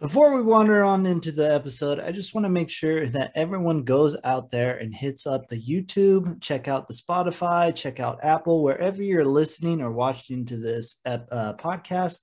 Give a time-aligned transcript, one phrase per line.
[0.00, 3.82] Before we wander on into the episode, I just want to make sure that everyone
[3.82, 8.62] goes out there and hits up the YouTube, check out the Spotify, check out Apple,
[8.62, 12.20] wherever you're listening or watching to this uh, podcast,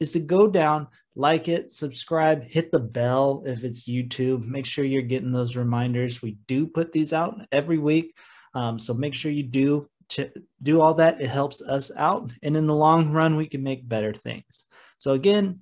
[0.00, 4.44] is to go down, like it, subscribe, hit the bell if it's YouTube.
[4.44, 6.20] Make sure you're getting those reminders.
[6.20, 8.16] We do put these out every week.
[8.54, 10.32] Um, so make sure you do ch-
[10.64, 11.20] do all that.
[11.20, 12.32] It helps us out.
[12.42, 14.64] And in the long run, we can make better things.
[14.98, 15.60] So again,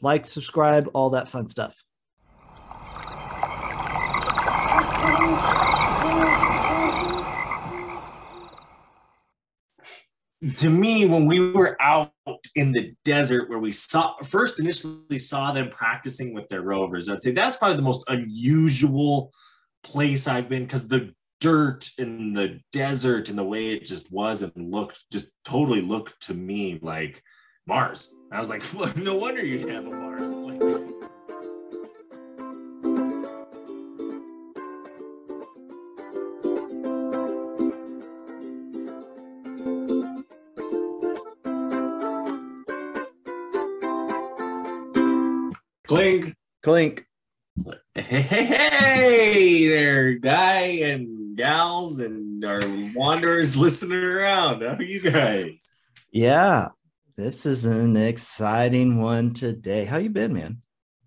[0.00, 1.76] like, subscribe, all that fun stuff.
[10.58, 12.12] to me, when we were out
[12.54, 17.22] in the desert where we saw first initially saw them practicing with their rovers, I'd
[17.22, 19.32] say that's probably the most unusual
[19.82, 24.42] place I've been because the dirt in the desert and the way it just was
[24.42, 27.22] and looked just totally looked to me like
[27.68, 28.16] Mars.
[28.32, 28.64] I was like,
[28.96, 30.30] no wonder you'd have a Mars.
[30.30, 30.58] Like,
[45.86, 46.34] Clink.
[46.62, 47.04] Clink.
[47.94, 52.62] Hey, hey, hey there, guy and gals and our
[52.94, 54.62] wanderers listening around.
[54.62, 55.70] How are you guys?
[56.10, 56.68] Yeah,
[57.18, 59.84] this is an exciting one today.
[59.84, 60.58] How you been, man?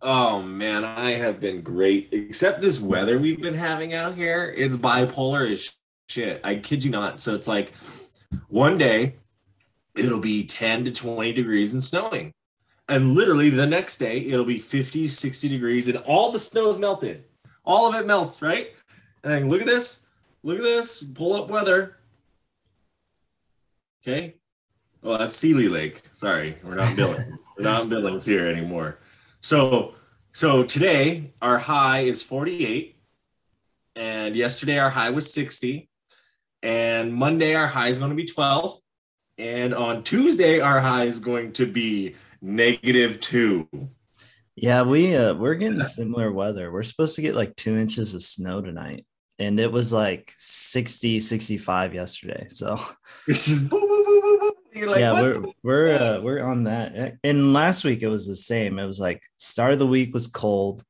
[0.02, 2.10] Oh man, I have been great.
[2.12, 5.74] Except this weather we've been having out here, it's bipolar as
[6.10, 6.42] shit.
[6.44, 7.22] I kid you not.
[7.22, 7.72] So it's like
[8.50, 9.16] one day
[9.96, 12.34] it'll be 10 to 20 degrees and snowing.
[12.90, 17.24] And literally the next day it'll be 50, 60 degrees and all the snow's melted.
[17.64, 18.72] All of it melts, right?
[19.24, 20.08] And look at this.
[20.44, 21.02] Look at this.
[21.02, 22.00] Pull up weather.
[24.06, 24.41] Okay.
[25.04, 26.02] Well, that's Seeley Lake.
[26.14, 27.44] Sorry, we're not Billings.
[27.58, 29.00] we're not Billings here anymore.
[29.42, 29.96] So,
[30.32, 32.96] so today our high is 48,
[33.96, 35.90] and yesterday our high was 60,
[36.62, 38.80] and Monday our high is going to be 12,
[39.40, 43.68] and on Tuesday our high is going to be negative two.
[44.56, 46.72] Yeah, we uh, we're getting similar weather.
[46.72, 49.08] We're supposed to get like two inches of snow tonight,
[49.40, 52.48] and it was like 60, 65 yesterday.
[52.52, 52.80] So
[53.28, 54.52] It's just boom, boom, boom, boom, boom.
[54.52, 57.18] You're like, yeah, what we're we're uh, we're on that.
[57.24, 58.80] And last week it was the same.
[58.80, 60.84] It was like start of the week was cold,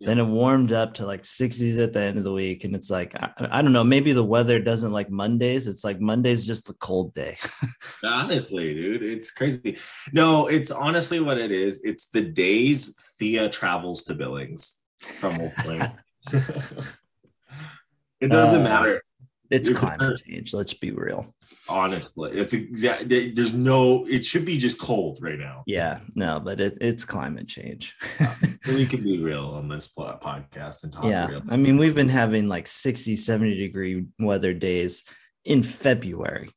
[0.00, 2.90] then it warmed up to like 60s at the end of the week, and it's
[2.90, 3.84] like I, I don't know.
[3.84, 5.66] Maybe the weather doesn't like Mondays.
[5.66, 7.36] It's like Monday's just the cold day.
[8.04, 9.78] Honestly, dude, it's crazy.
[10.12, 11.82] No, it's honestly what it is.
[11.84, 14.78] It's the days Thea travels to Billings
[15.20, 15.92] from Oakland.
[18.18, 19.02] It doesn't Uh, matter.
[19.50, 20.52] It's climate change.
[20.52, 21.34] Let's be real.
[21.68, 23.30] Honestly, it's exactly.
[23.32, 24.06] There's no.
[24.06, 25.62] It should be just cold right now.
[25.66, 27.94] Yeah, no, but it, it's climate change.
[28.66, 31.42] We can be real on this podcast and talk yeah, real.
[31.48, 35.04] I mean, we've been having like 60, 70 degree weather days
[35.44, 36.50] in February.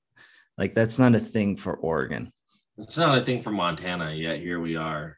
[0.57, 2.33] Like, that's not a thing for Oregon.
[2.79, 4.39] It's not a thing for Montana yet.
[4.39, 5.17] Here we are,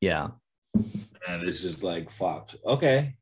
[0.00, 0.28] Yeah.
[0.74, 2.50] and it's just like fuck.
[2.66, 3.16] Okay.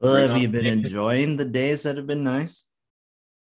[0.00, 2.64] Well, have on you been enjoying the days that have been nice?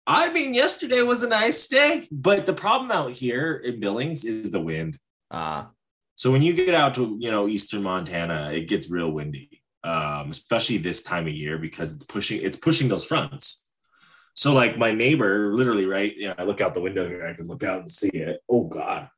[0.10, 4.50] I mean, yesterday was a nice day, but the problem out here in Billings is
[4.52, 4.98] the wind.
[5.30, 5.70] Ah,
[6.16, 10.32] So when you get out to you know eastern Montana, it gets real windy, um,
[10.32, 13.64] especially this time of year because it's pushing it's pushing those fronts.
[14.34, 16.14] So like my neighbor, literally, right?
[16.18, 17.28] Yeah, I look out the window here.
[17.28, 18.42] I can look out and see it.
[18.50, 19.10] Oh God,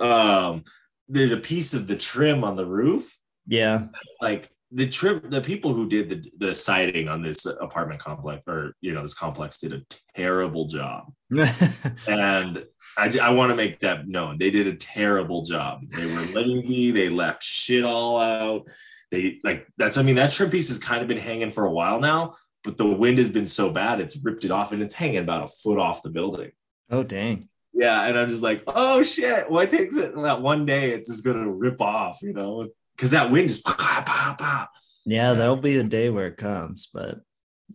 [0.00, 0.64] um,
[1.08, 3.16] there's a piece of the trim on the roof.
[3.46, 3.86] yeah.
[4.06, 8.42] It's like the trip The people who did the the siding on this apartment complex
[8.46, 9.82] or you know this complex did a
[10.14, 11.12] terrible job
[12.06, 12.64] and
[12.96, 14.38] I, I want to make that known.
[14.38, 15.80] They did a terrible job.
[15.90, 16.90] They were lazy.
[16.90, 18.66] They left shit all out.
[19.10, 19.96] They like that's.
[19.96, 22.34] I mean, that trim piece has kind of been hanging for a while now,
[22.64, 25.44] but the wind has been so bad, it's ripped it off, and it's hanging about
[25.44, 26.52] a foot off the building.
[26.90, 27.48] oh, dang.
[27.74, 29.50] Yeah, and I'm just like, oh shit!
[29.50, 30.92] What takes it that one day?
[30.92, 32.68] It's just gonna rip off, you know,
[33.02, 34.70] because that wind just pop, pop, pop.
[35.04, 37.16] Yeah, there'll be a day where it comes, but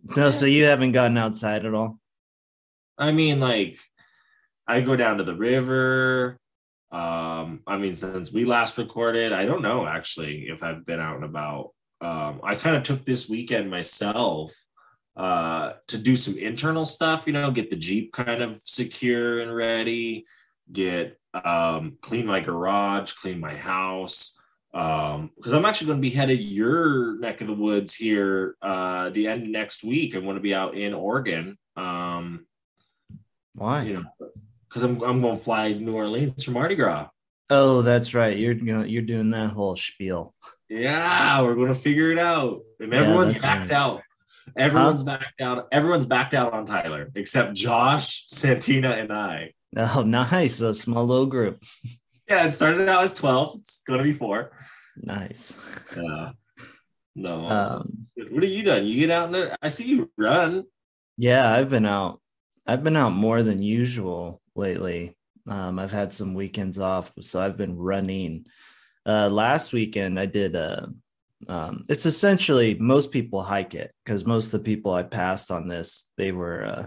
[0.08, 1.98] so, so you haven't gotten outside at all?
[2.96, 3.78] I mean, like,
[4.66, 6.38] I go down to the river.
[6.90, 11.16] Um, I mean, since we last recorded, I don't know actually if I've been out
[11.16, 11.72] and about.
[12.00, 14.54] Um, I kind of took this weekend myself
[15.14, 19.54] uh to do some internal stuff, you know, get the Jeep kind of secure and
[19.54, 20.24] ready,
[20.72, 24.37] get um clean my garage, clean my house.
[24.78, 29.10] Um, because I'm actually going to be headed your neck of the woods here uh
[29.10, 30.14] the end of next week.
[30.14, 31.58] I'm going to be out in Oregon.
[31.74, 32.46] Um,
[33.54, 33.82] Why?
[33.82, 34.30] you know,
[34.68, 37.08] because I'm I'm going to fly to New Orleans for Mardi Gras.
[37.50, 38.38] Oh, that's right.
[38.38, 38.54] You're
[38.84, 40.32] you're doing that whole spiel.
[40.68, 42.60] Yeah, we're going to figure it out.
[42.78, 43.78] And Yeah, everyone's backed right.
[43.78, 44.02] out.
[44.56, 45.68] Everyone's backed out.
[45.72, 49.54] Everyone's backed out on Tyler except Josh, Santina, and I.
[49.76, 50.60] Oh, nice.
[50.60, 51.62] A small little group.
[52.28, 53.60] Yeah, it started out as 12.
[53.60, 54.52] It's going to be four.
[55.02, 55.54] Nice.
[55.96, 56.32] Uh,
[57.16, 57.46] no.
[57.48, 58.86] Um, what have you done?
[58.86, 59.56] You get out there?
[59.60, 60.64] I see you run.
[61.16, 62.20] yeah, I've been out.
[62.66, 65.16] I've been out more than usual lately.
[65.48, 68.46] Um, I've had some weekends off, so I've been running.
[69.06, 70.90] Uh, last weekend I did a.
[71.48, 75.68] Um, it's essentially most people hike it because most of the people I passed on
[75.68, 76.86] this they were uh,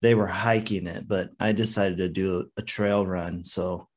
[0.00, 3.44] they were hiking it, but I decided to do a trail run.
[3.44, 3.88] So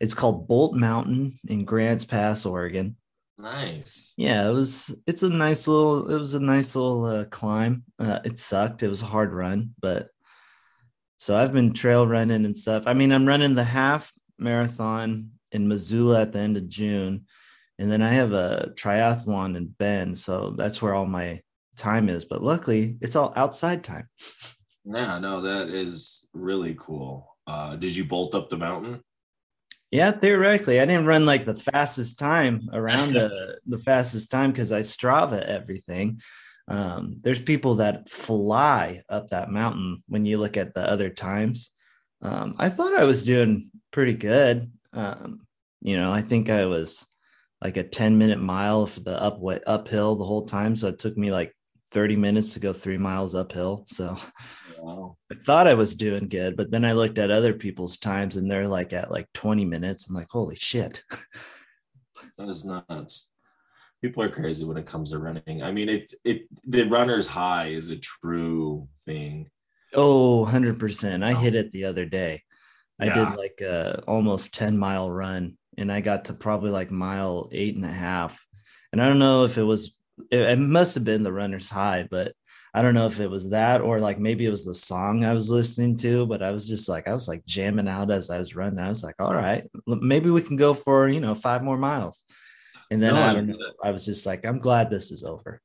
[0.00, 2.96] it's called Bolt Mountain in Grants Pass, Oregon.
[3.38, 4.12] Nice.
[4.16, 4.94] Yeah, it was.
[5.06, 6.08] It's a nice little.
[6.10, 7.84] It was a nice little uh, climb.
[7.98, 8.82] Uh, it sucked.
[8.82, 10.08] It was a hard run, but
[11.16, 12.84] so I've been trail running and stuff.
[12.86, 17.26] I mean, I'm running the half marathon in Missoula at the end of June,
[17.78, 21.40] and then I have a triathlon in Bend, so that's where all my
[21.76, 22.24] time is.
[22.24, 24.08] But luckily, it's all outside time.
[24.84, 27.36] Yeah, no, that is really cool.
[27.46, 29.02] Uh, did you bolt up the mountain?
[29.94, 34.72] Yeah, theoretically, I didn't run like the fastest time around the the fastest time because
[34.72, 36.20] I Strava everything.
[36.66, 41.70] Um, there's people that fly up that mountain when you look at the other times.
[42.22, 44.72] Um, I thought I was doing pretty good.
[44.92, 45.46] Um,
[45.80, 47.06] you know, I think I was
[47.62, 50.74] like a 10 minute mile for the up uphill the whole time.
[50.74, 51.54] So it took me like
[51.92, 53.84] 30 minutes to go three miles uphill.
[53.86, 54.16] So
[54.84, 55.16] Wow.
[55.32, 58.50] I thought I was doing good, but then I looked at other people's times and
[58.50, 60.06] they're like at like 20 minutes.
[60.06, 61.02] I'm like, holy shit.
[62.38, 63.28] That is nuts.
[64.00, 65.62] People are crazy when it comes to running.
[65.62, 69.50] I mean, it it the runner's high is a true thing.
[69.92, 71.24] Oh, 100%.
[71.24, 71.36] I oh.
[71.36, 72.42] hit it the other day.
[73.00, 73.14] I Yeah.
[73.30, 77.74] did like a almost 10 mile run and I got to probably like mile eight
[77.74, 78.40] and a half.
[78.92, 79.96] And I don't know if it was,
[80.30, 82.32] it, it must have been the runner's high, but
[82.74, 85.32] I don't know if it was that or like maybe it was the song I
[85.32, 88.40] was listening to, but I was just like, I was like jamming out as I
[88.40, 88.80] was running.
[88.80, 92.24] I was like, all right, maybe we can go for, you know, five more miles.
[92.90, 93.56] And then No, I don't know.
[93.82, 95.60] I was just like, I'm glad this is over.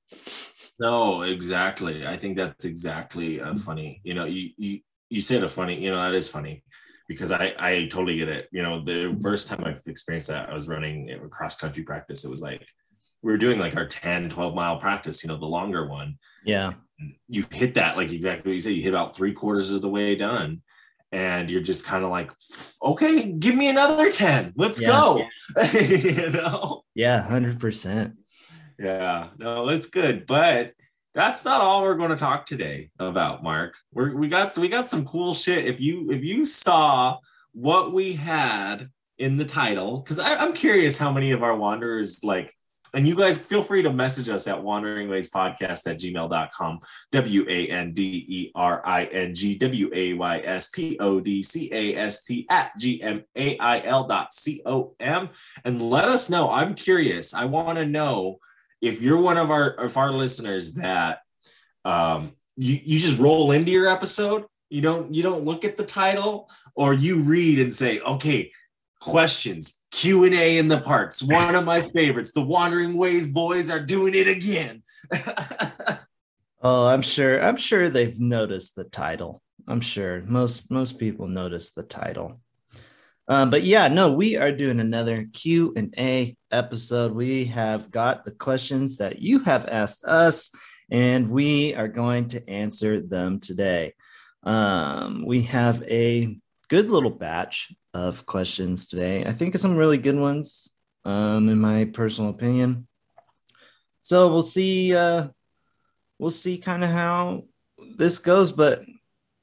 [0.80, 2.08] No, exactly.
[2.08, 4.02] I think that's exactly uh, funny.
[4.04, 4.80] You know, you you
[5.10, 5.84] you said a funny.
[5.84, 6.64] You know, that is funny
[7.08, 8.48] because I I totally get it.
[8.52, 12.24] You know, the first time I've experienced that, I was running a cross country practice.
[12.24, 12.66] It was like
[13.22, 15.22] we were doing like our 10, 12 mile practice.
[15.24, 16.18] You know, the longer one.
[16.46, 16.74] Yeah.
[17.28, 18.74] You hit that like exactly what you said.
[18.74, 20.62] You hit about three quarters of the way done.
[21.12, 22.30] And you're just kind of like,
[22.84, 24.54] okay, give me another 10.
[24.56, 24.88] Let's Yeah.
[24.90, 25.26] go.
[25.74, 26.84] you know?
[26.94, 27.26] Yeah.
[27.28, 28.14] 100%.
[28.78, 30.72] Yeah, no, it's good, but
[31.14, 33.76] that's not all we're going to talk today about, Mark.
[33.92, 35.68] We're, we got we got some cool shit.
[35.68, 37.18] If you if you saw
[37.52, 42.54] what we had in the title, because I'm curious how many of our wanderers like.
[42.94, 46.80] And you guys feel free to message us at wandering ways podcast at gmail.com.
[47.12, 51.20] W A N D E R I N G W A Y S P O
[51.20, 55.30] D C A S T at G M A I L dot C O M.
[55.64, 56.52] And let us know.
[56.52, 57.34] I'm curious.
[57.34, 58.40] I want to know
[58.82, 61.20] if you're one of our of our listeners that
[61.86, 65.86] um you you just roll into your episode you don't you don't look at the
[65.86, 68.52] title or you read and say okay
[69.00, 74.14] questions q&a in the parts one of my favorites the wandering ways boys are doing
[74.16, 74.82] it again
[76.62, 77.42] Oh, I'm sure.
[77.42, 79.42] I'm sure they've noticed the title.
[79.68, 82.42] I'm sure most most people notice the title.
[83.30, 87.14] Um, but yeah, no, we are doing another Q and A episode.
[87.14, 90.50] We have got the questions that you have asked us,
[90.92, 93.94] and we are going to answer them today.
[94.44, 99.26] Um, we have a good little batch of questions today.
[99.26, 100.70] I think some really good ones,
[101.06, 102.88] um, in my personal opinion.
[104.02, 104.96] So we'll see.
[104.96, 105.30] Uh,
[106.18, 107.46] we'll see kind of how
[107.98, 108.84] this goes, but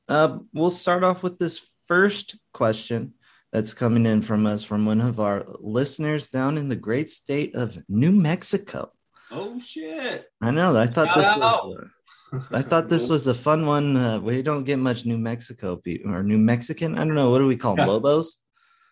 [0.09, 3.15] uh, we'll start off with this first question
[3.53, 7.55] that's coming in from us from one of our listeners down in the great state
[7.55, 8.93] of New Mexico.
[9.31, 10.77] oh shit I know.
[10.77, 11.91] I thought this Shout was.
[12.51, 13.97] I thought this was a fun one.
[13.97, 16.99] Uh, we don't get much New Mexico or New Mexican.
[16.99, 17.31] I don't know.
[17.31, 17.89] What do we call them?
[17.95, 18.39] Lobos?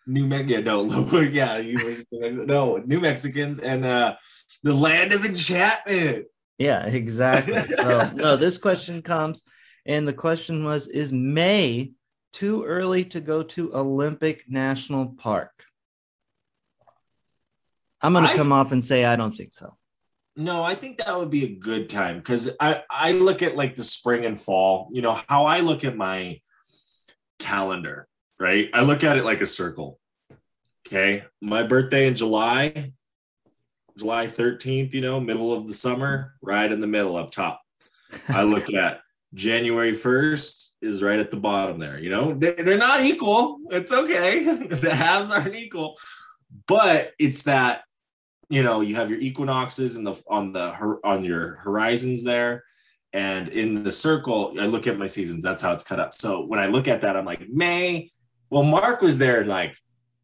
[0.07, 0.85] new Mex- yeah no
[1.31, 1.79] yeah you
[2.11, 4.13] no new mexicans and uh
[4.61, 6.27] the land of enchantment
[6.57, 7.75] Yeah, exactly.
[7.75, 9.43] So, no, this question comes,
[9.85, 11.91] and the question was Is May
[12.31, 15.51] too early to go to Olympic National Park?
[18.01, 19.75] I'm going to come off and say I don't think so.
[20.37, 23.75] No, I think that would be a good time because I, I look at like
[23.75, 26.41] the spring and fall, you know, how I look at my
[27.39, 28.07] calendar,
[28.39, 28.69] right?
[28.73, 29.99] I look at it like a circle.
[30.87, 31.23] Okay.
[31.41, 32.91] My birthday in July,
[33.97, 37.61] July 13th, you know, middle of the summer, right in the middle up top.
[38.27, 39.01] I look at
[39.33, 41.99] January 1st is right at the bottom there.
[41.99, 43.59] You know, they're not equal.
[43.71, 44.43] It's okay.
[44.67, 45.97] the halves aren't equal,
[46.67, 47.83] but it's that,
[48.49, 50.73] you know, you have your equinoxes in the on the
[51.03, 52.63] on your horizons there.
[53.13, 55.41] And in the circle, I look at my seasons.
[55.41, 56.13] That's how it's cut up.
[56.13, 58.11] So when I look at that, I'm like, May.
[58.49, 59.75] Well, Mark was there in like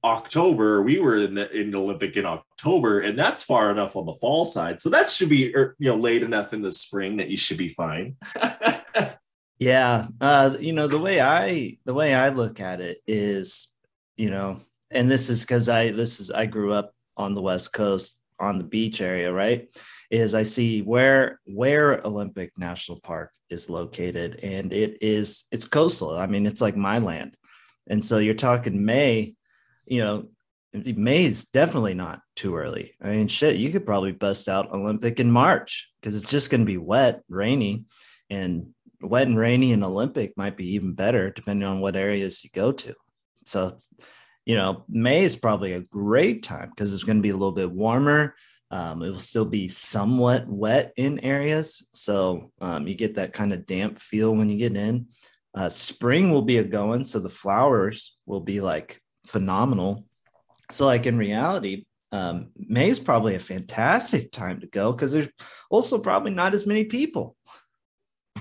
[0.03, 0.81] October.
[0.81, 4.13] We were in the in the Olympic in October, and that's far enough on the
[4.13, 4.81] fall side.
[4.81, 7.57] So that should be er, you know late enough in the spring that you should
[7.57, 8.17] be fine.
[9.59, 13.69] yeah, uh, you know the way I the way I look at it is,
[14.17, 14.59] you know,
[14.89, 18.57] and this is because I this is I grew up on the West Coast on
[18.57, 19.69] the beach area, right?
[20.11, 26.17] is I see where where Olympic National Park is located, and it is it's coastal.
[26.17, 27.35] I mean, it's like my land,
[27.89, 29.35] and so you're talking May.
[29.85, 30.29] You know,
[30.73, 32.93] May is definitely not too early.
[33.01, 36.61] I mean, shit, you could probably bust out Olympic in March because it's just going
[36.61, 37.85] to be wet, rainy,
[38.29, 42.49] and wet and rainy and Olympic might be even better depending on what areas you
[42.53, 42.93] go to.
[43.45, 43.77] So,
[44.45, 47.51] you know, May is probably a great time because it's going to be a little
[47.51, 48.35] bit warmer.
[48.71, 51.85] Um, it will still be somewhat wet in areas.
[51.93, 55.07] So um, you get that kind of damp feel when you get in.
[55.53, 57.03] Uh, spring will be a going.
[57.03, 60.05] So the flowers will be like phenomenal.
[60.71, 65.29] So, like in reality, um, May is probably a fantastic time to go because there's
[65.69, 67.35] also probably not as many people.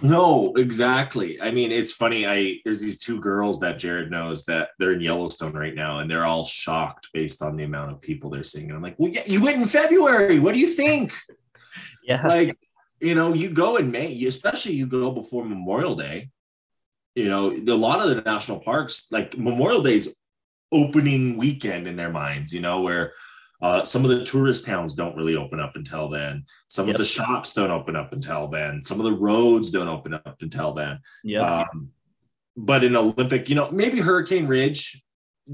[0.02, 1.40] No, exactly.
[1.40, 2.26] I mean, it's funny.
[2.26, 6.10] I there's these two girls that Jared knows that they're in Yellowstone right now, and
[6.10, 8.66] they're all shocked based on the amount of people they're seeing.
[8.66, 10.38] And I'm like, well, yeah, you went in February.
[10.38, 11.12] What do you think?
[12.04, 12.56] yeah, like
[13.00, 16.30] you know, you go in May, especially you go before Memorial Day.
[17.14, 20.14] You know, a lot of the national parks, like Memorial Day's
[20.72, 22.54] opening weekend in their minds.
[22.54, 23.12] You know, where
[23.62, 26.44] uh, some of the tourist towns don't really open up until then.
[26.68, 26.94] Some yep.
[26.94, 28.82] of the shops don't open up until then.
[28.82, 31.00] Some of the roads don't open up until then.
[31.22, 31.64] Yeah.
[31.72, 31.90] Um,
[32.56, 35.02] but in Olympic, you know, maybe Hurricane Ridge,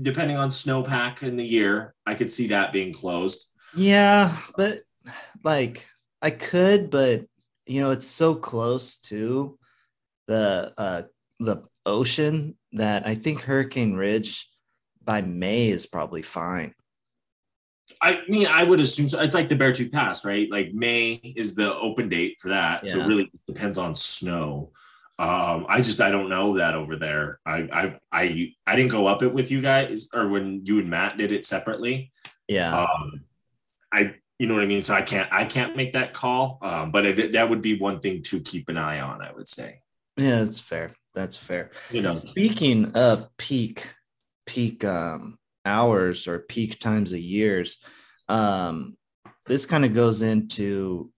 [0.01, 3.49] depending on snowpack in the year, I could see that being closed.
[3.75, 4.83] Yeah, but
[5.45, 5.87] like
[6.23, 7.27] I could, but
[7.67, 9.59] you know, it's so close to
[10.27, 11.03] the uh
[11.39, 14.49] the ocean that I think Hurricane Ridge
[15.05, 16.75] by May is probably fine.
[18.00, 19.21] I mean, I would assume so.
[19.21, 20.50] It's like the Beartooth Pass, right?
[20.50, 22.85] Like May is the open date for that.
[22.85, 22.93] Yeah.
[22.93, 24.73] So it really depends on snow.
[25.19, 27.41] Um, I just I don't know that over there.
[27.47, 30.91] I I I I didn't go up it with you guys or when you and
[30.91, 32.12] Matt did it separately.
[32.49, 32.83] Yeah.
[32.83, 33.25] Um,
[33.93, 34.83] I you know what I mean.
[34.83, 36.59] So I can't I can't make that call.
[36.61, 39.23] Um, but it, that would be one thing to keep an eye on.
[39.23, 39.81] I would say.
[40.19, 40.93] Yeah, that's fair.
[41.15, 41.71] That's fair.
[41.91, 43.95] You know, speaking of peak
[44.45, 47.78] peak um hours or peak times of years.
[48.28, 48.96] Um,
[49.46, 51.11] this kind of goes into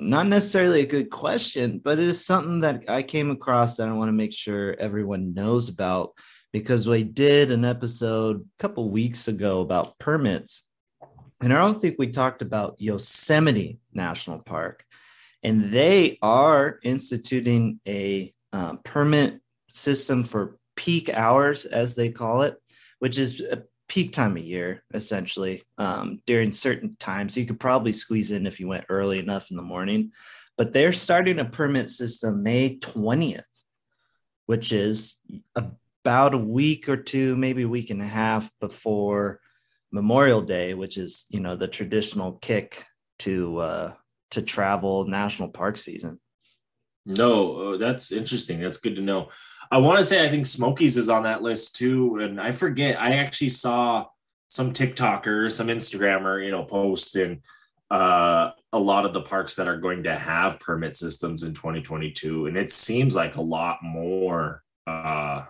[0.00, 3.92] not necessarily a good question, but it is something that I came across that I
[3.92, 6.12] want to make sure everyone knows about
[6.52, 10.64] because we did an episode a couple weeks ago about permits.
[11.40, 14.84] And I don't think we talked about Yosemite National Park.
[15.42, 22.56] And they are instituting a um, permit system for peak hours, as they call it,
[23.00, 23.42] which is
[23.92, 27.36] peak time of year essentially um, during certain times.
[27.36, 30.12] You could probably squeeze in if you went early enough in the morning.
[30.56, 33.42] But they're starting a permit system May 20th,
[34.46, 35.18] which is
[35.54, 39.40] about a week or two, maybe a week and a half before
[39.90, 42.86] Memorial Day, which is you know the traditional kick
[43.18, 43.92] to uh,
[44.30, 46.18] to travel national park season.
[47.04, 48.60] No, uh, that's interesting.
[48.60, 49.28] That's good to know.
[49.72, 53.00] I want to say I think Smokies is on that list too, and I forget.
[53.00, 54.04] I actually saw
[54.50, 57.40] some TikToker, some Instagrammer, you know, post in
[57.90, 62.48] uh, a lot of the parks that are going to have permit systems in 2022,
[62.48, 65.44] and it seems like a lot more uh,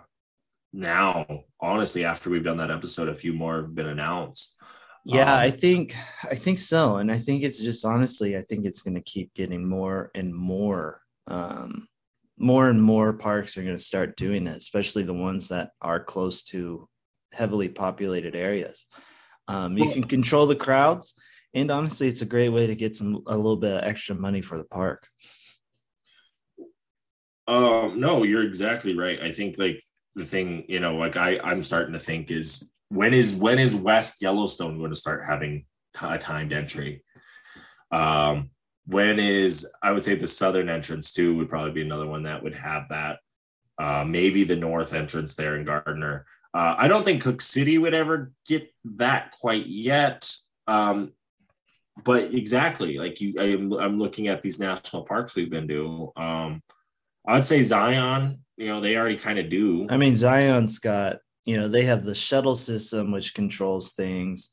[0.71, 1.43] now.
[1.59, 4.55] Honestly, after we've done that episode, a few more have been announced.
[5.03, 8.63] Yeah, um, I think I think so, and I think it's just honestly, I think
[8.63, 11.89] it's going to keep getting more and more um,
[12.43, 16.03] more and more parks are going to start doing it, especially the ones that are
[16.03, 16.87] close to
[17.31, 18.85] heavily populated areas.
[19.47, 21.15] Um, you can control the crowds,
[21.53, 24.41] and honestly, it's a great way to get some a little bit of extra money
[24.41, 25.07] for the park.
[27.47, 29.21] Um, no, you're exactly right.
[29.21, 29.81] I think like
[30.15, 33.75] the thing, you know, like I I'm starting to think is when is when is
[33.75, 35.65] West Yellowstone going to start having
[36.01, 37.03] a timed entry?
[37.91, 38.51] Um,
[38.85, 42.43] when is I would say the southern entrance too would probably be another one that
[42.43, 43.19] would have that.
[43.77, 46.25] Uh, maybe the north entrance there in Gardiner.
[46.53, 50.31] Uh, I don't think Cooke City would ever get that quite yet.
[50.67, 51.13] Um,
[52.03, 56.11] but exactly, like you, I am, I'm looking at these national parks we've been to.
[56.15, 56.61] Um,
[57.27, 58.39] I would say Zion.
[58.57, 59.87] You know, they already kind of do.
[59.89, 64.51] I mean, Zion's got you know they have the shuttle system which controls things.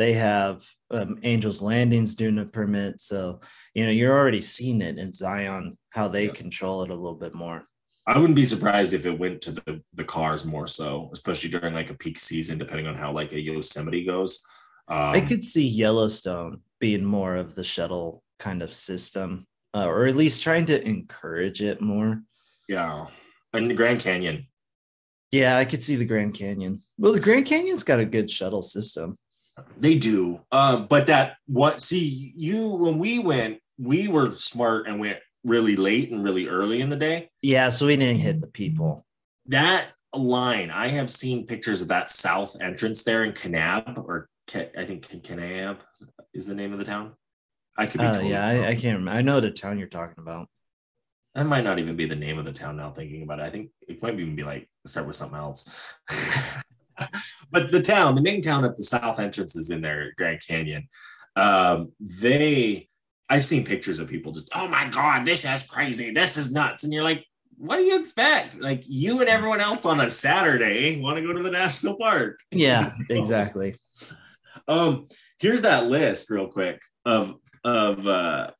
[0.00, 3.42] They have um, Angels Landings doing a permit, so
[3.74, 6.32] you know you're already seeing it in Zion how they yeah.
[6.32, 7.66] control it a little bit more.
[8.06, 11.74] I wouldn't be surprised if it went to the, the cars more so, especially during
[11.74, 14.42] like a peak season, depending on how like a Yosemite goes.
[14.88, 20.06] Um, I could see Yellowstone being more of the shuttle kind of system, uh, or
[20.06, 22.22] at least trying to encourage it more.
[22.70, 23.08] Yeah,
[23.52, 24.46] and the Grand Canyon.
[25.30, 26.80] Yeah, I could see the Grand Canyon.
[26.96, 29.16] Well, the Grand Canyon's got a good shuttle system.
[29.78, 31.80] They do, um, but that what?
[31.80, 36.80] See, you when we went, we were smart and went really late and really early
[36.80, 37.30] in the day.
[37.42, 39.06] Yeah, so we didn't hit the people.
[39.46, 44.84] That line, I have seen pictures of that south entrance there in Kanab, or I
[44.84, 45.78] think Kanab
[46.34, 47.12] is the name of the town.
[47.76, 48.06] I could be.
[48.06, 49.12] Uh, yeah, I, I, can't remember.
[49.12, 50.48] I know the town you're talking about.
[51.34, 52.90] That might not even be the name of the town now.
[52.90, 55.68] Thinking about it, I think it might even be like start with something else.
[57.50, 60.88] but the town, the main town at the south entrance is in there, Grand Canyon.
[61.36, 62.88] Um, they
[63.30, 66.10] I've seen pictures of people just, oh my God, this is crazy.
[66.10, 66.82] This is nuts.
[66.82, 67.24] And you're like,
[67.56, 68.58] what do you expect?
[68.58, 72.40] Like you and everyone else on a Saturday want to go to the national park.
[72.50, 73.76] Yeah, exactly.
[74.66, 75.06] um,
[75.38, 78.50] here's that list real quick of of uh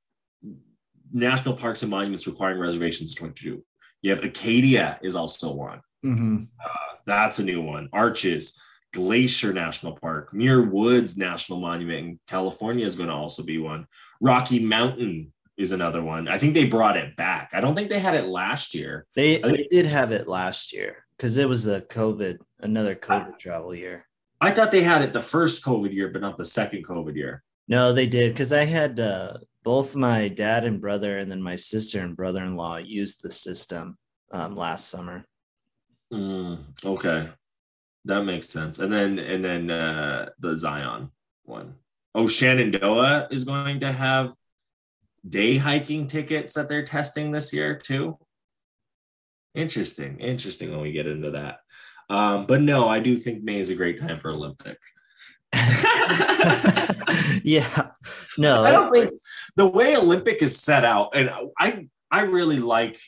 [1.12, 3.64] national parks and monuments requiring reservations 22.
[4.02, 5.80] You have Acadia is also one.
[6.04, 6.44] Mm-hmm.
[6.62, 7.88] Uh, that's a new one.
[7.92, 8.58] Arches,
[8.92, 13.86] Glacier National Park, Muir Woods National Monument in California is going to also be one.
[14.20, 16.28] Rocky Mountain is another one.
[16.28, 17.50] I think they brought it back.
[17.52, 19.06] I don't think they had it last year.
[19.14, 23.38] They, they did have it last year because it was a COVID, another COVID I,
[23.38, 24.06] travel year.
[24.40, 27.42] I thought they had it the first COVID year, but not the second COVID year.
[27.68, 31.56] No, they did because I had uh, both my dad and brother, and then my
[31.56, 33.98] sister and brother in law used the system
[34.32, 35.24] um, last summer.
[36.12, 37.28] Mm, okay,
[38.04, 38.78] that makes sense.
[38.78, 41.10] And then and then uh, the Zion
[41.44, 41.74] one.
[42.14, 44.34] Oh, Shenandoah is going to have
[45.28, 48.18] day hiking tickets that they're testing this year too.
[49.54, 51.58] Interesting, interesting when we get into that.
[52.08, 54.78] Um, but no, I do think May is a great time for Olympic.
[57.44, 57.90] yeah,
[58.38, 59.12] no, I don't think
[59.56, 63.00] the way Olympic is set out, and I I really like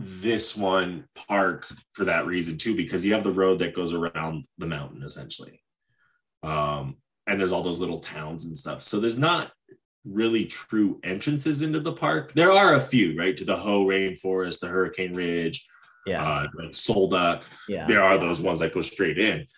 [0.00, 4.44] this one park for that reason too, because you have the road that goes around
[4.56, 5.60] the mountain essentially.
[6.44, 8.80] Um, and there's all those little towns and stuff.
[8.82, 9.50] So there's not
[10.04, 12.32] really true entrances into the park.
[12.32, 13.36] There are a few, right?
[13.36, 15.66] To the Hoh Rainforest, the Hurricane Ridge,
[16.06, 17.44] yeah, uh, like Sol Duc.
[17.68, 19.48] Yeah, there are those ones that go straight in.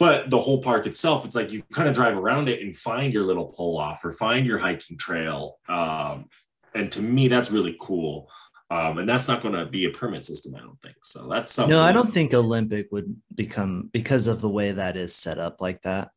[0.00, 3.14] But the whole park itself, it's like you kind of drive around it and find
[3.14, 5.54] your little pull off or find your hiking trail.
[5.68, 6.26] Um,
[6.74, 8.28] and to me, that's really cool.
[8.70, 11.04] Um, and that's not going to be a permit system, I don't think.
[11.04, 11.70] So that's something.
[11.70, 15.60] No, I don't think Olympic would become because of the way that is set up
[15.60, 16.10] like that.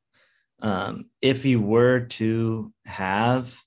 [0.61, 3.57] Um, if you were to have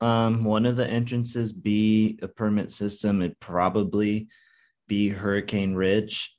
[0.00, 4.28] um, one of the entrances be a permit system, it'd probably
[4.88, 6.34] be Hurricane Ridge.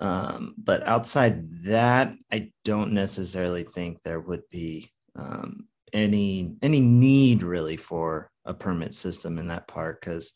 [0.00, 7.42] Um, but outside that, I don't necessarily think there would be um, any any need
[7.42, 10.32] really for a permit system in that park because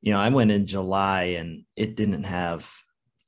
[0.00, 2.70] you know I went in July and it didn't have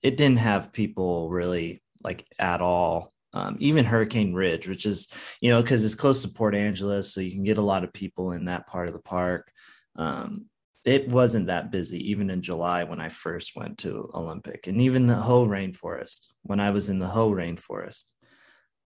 [0.03, 3.13] it didn't have people really like at all.
[3.35, 5.09] Um, even Hurricane Ridge, which is,
[5.41, 7.93] you know, because it's close to Port Angeles, so you can get a lot of
[7.93, 9.51] people in that part of the park.
[9.97, 10.47] Um,
[10.85, 15.07] it wasn't that busy even in July when I first went to Olympic, and even
[15.07, 18.13] the Hoh Rainforest when I was in the Hoh Rainforest,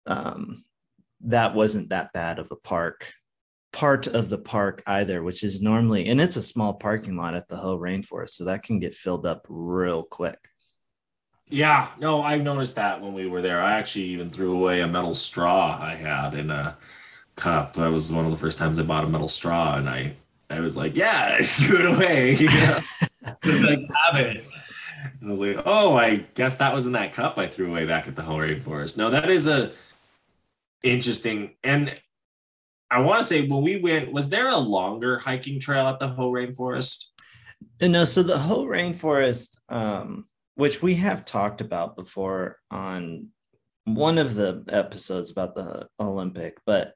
[0.05, 0.63] um,
[1.21, 3.11] that wasn't that bad of a park
[3.77, 7.47] part of the park either, which is normally, and it's a small parking lot at
[7.47, 10.39] the Hoh Rainforest, so that can get filled up real quick.
[11.47, 13.61] Yeah, no, I've noticed that when we were there.
[13.61, 16.75] I actually even threw away a metal straw I had in a
[17.35, 17.73] cup.
[17.73, 20.15] That was one of the first times I bought a metal straw, and I
[20.49, 22.35] I was like, yeah, I threw it away.
[22.39, 22.79] You know?
[23.43, 24.43] Just like have it.
[25.21, 27.85] And I was like, oh, I guess that was in that cup I threw away
[27.85, 28.97] back at the Hoh Rainforest.
[28.97, 29.71] No, that is a
[30.81, 31.95] interesting and
[32.89, 36.07] I want to say when we went, was there a longer hiking trail at the
[36.07, 37.05] Hoh Rainforest?
[37.81, 43.27] No, so the Hoh Rainforest, um, which we have talked about before on
[43.85, 46.93] one of the episodes about the Olympic, but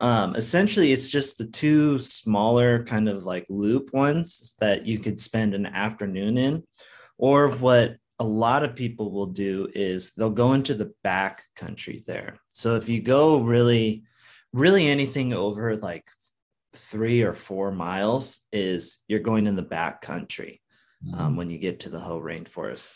[0.00, 5.20] um, essentially it's just the two smaller kind of like loop ones that you could
[5.20, 6.62] spend an afternoon in,
[7.18, 12.04] or what a lot of people will do is they'll go into the back country
[12.06, 12.36] there.
[12.52, 14.04] So if you go really,
[14.52, 16.08] really anything over like
[16.74, 20.60] three or four miles, is you're going in the back country
[21.14, 22.92] um, when you get to the Hoh rainforest.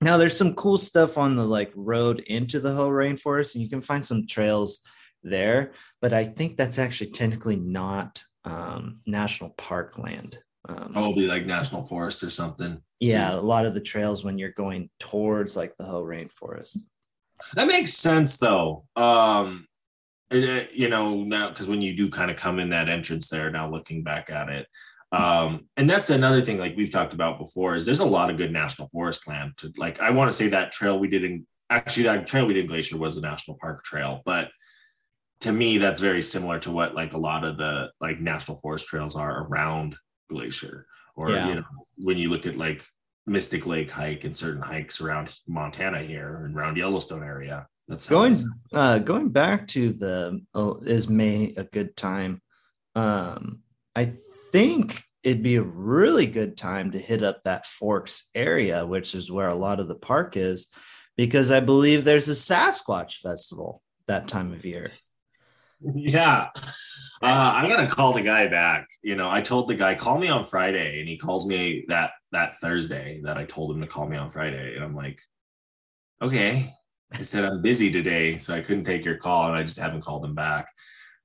[0.00, 3.70] Now there's some cool stuff on the like road into the Hoh rainforest, and you
[3.70, 4.80] can find some trails
[5.22, 5.72] there.
[6.02, 10.38] But I think that's actually technically not um, national park land.
[10.68, 12.80] Um, Probably like national forest or something.
[13.00, 16.78] yeah, a lot of the trails when you're going towards like the Hoh rainforest.
[17.54, 18.84] That makes sense though.
[18.96, 19.66] Um,
[20.34, 23.70] you know, now because when you do kind of come in that entrance there, now
[23.70, 24.66] looking back at it,
[25.12, 28.36] um, and that's another thing like we've talked about before is there's a lot of
[28.36, 29.52] good national forest land.
[29.58, 32.54] To like, I want to say that trail we did in actually that trail we
[32.54, 34.50] did in Glacier was a national park trail, but
[35.40, 38.86] to me that's very similar to what like a lot of the like national forest
[38.86, 39.96] trails are around
[40.30, 41.48] Glacier, or Yeah.
[41.48, 41.64] you know,
[41.96, 42.84] when you look at like
[43.26, 47.66] Mystic Lake hike and certain hikes around Montana here and around Yellowstone area.
[47.88, 52.40] That's how Going it's- uh, going back to the oh, is May a good time?
[52.94, 53.60] Um,
[53.94, 54.14] I
[54.52, 59.30] think it'd be a really good time to hit up that Forks area, which is
[59.30, 60.66] where a lot of the park is,
[61.16, 64.90] because I believe there's a Sasquatch festival that time of year.
[65.94, 66.48] Yeah.
[67.22, 68.86] Uh, I'm gonna call the guy back.
[69.02, 72.10] You know, I told the guy call me on Friday, and he calls me that
[72.32, 75.20] that Thursday that I told him to call me on Friday, and I'm like,
[76.22, 76.74] okay.
[77.14, 80.02] I said I'm busy today, so I couldn't take your call, and I just haven't
[80.02, 80.68] called them back.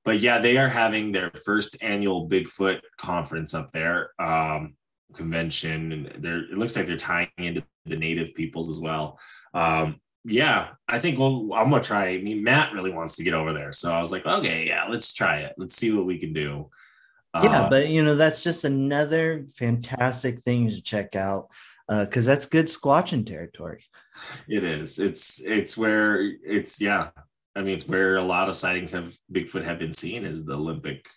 [0.06, 4.76] But yeah, they are having their first annual Bigfoot conference up there, um,
[5.14, 9.20] convention, and they're it looks like they're tying into the native peoples as well.
[9.54, 12.10] Um, yeah, I think well, I'm gonna try.
[12.10, 14.86] I mean, Matt really wants to get over there, so I was like, okay, yeah,
[14.90, 15.56] let's try it.
[15.58, 16.70] Let's see what we can do.
[17.36, 21.50] yeah, Uh, but you know that's just another fantastic thing to check out
[21.90, 23.84] because that's good squatching territory.
[24.48, 25.00] it is.
[25.00, 27.10] It's it's where it's yeah.
[27.56, 30.54] I mean, it's where a lot of sightings have Bigfoot have been seen is the
[30.54, 31.08] Olympic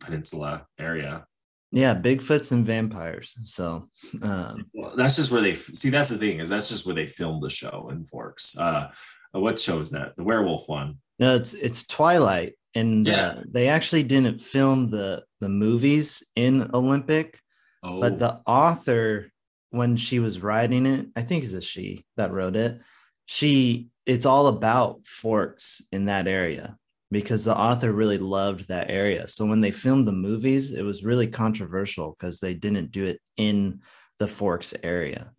[0.00, 1.26] Peninsula area.
[1.72, 3.34] Yeah, Bigfoots and vampires.
[3.42, 3.88] So
[4.22, 5.90] um, Well, that's just where they see.
[5.90, 8.56] That's the thing is that's just where they filmed the show in Forks.
[8.56, 8.90] Uh,
[9.32, 10.16] what show is that?
[10.16, 10.96] The werewolf one.
[11.18, 13.26] No, it's it's Twilight, and Yeah.
[13.28, 17.38] uh, they actually didn't film the the movies in Olympic,
[17.82, 19.30] Oh, but the author,
[19.70, 22.80] when she was writing it, I think it's a she that wrote it.
[23.26, 26.76] She it's all about forks in that area
[27.10, 29.26] because the author really loved that area.
[29.28, 33.20] So when they filmed the movies, it was really controversial because they didn't do it
[33.36, 33.80] in
[34.18, 35.30] the forks area.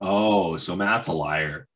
[0.00, 1.66] oh, so Matt's a liar.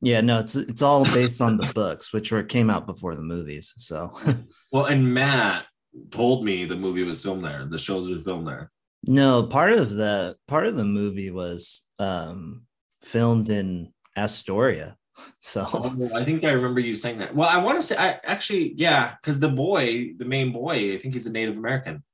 [0.00, 3.22] Yeah, no, it's it's all based on the books, which were came out before the
[3.22, 3.74] movies.
[3.76, 4.12] So
[4.72, 5.66] Well, and Matt
[6.10, 7.66] told me the movie was filmed there.
[7.66, 8.70] The shows were filmed there.
[9.06, 12.62] No, part of the part of the movie was um
[13.02, 14.96] filmed in Astoria.
[15.42, 17.34] So Oh, I think I remember you saying that.
[17.34, 20.98] Well, I want to say, I actually, yeah, because the boy, the main boy, I
[20.98, 22.04] think he's a Native American.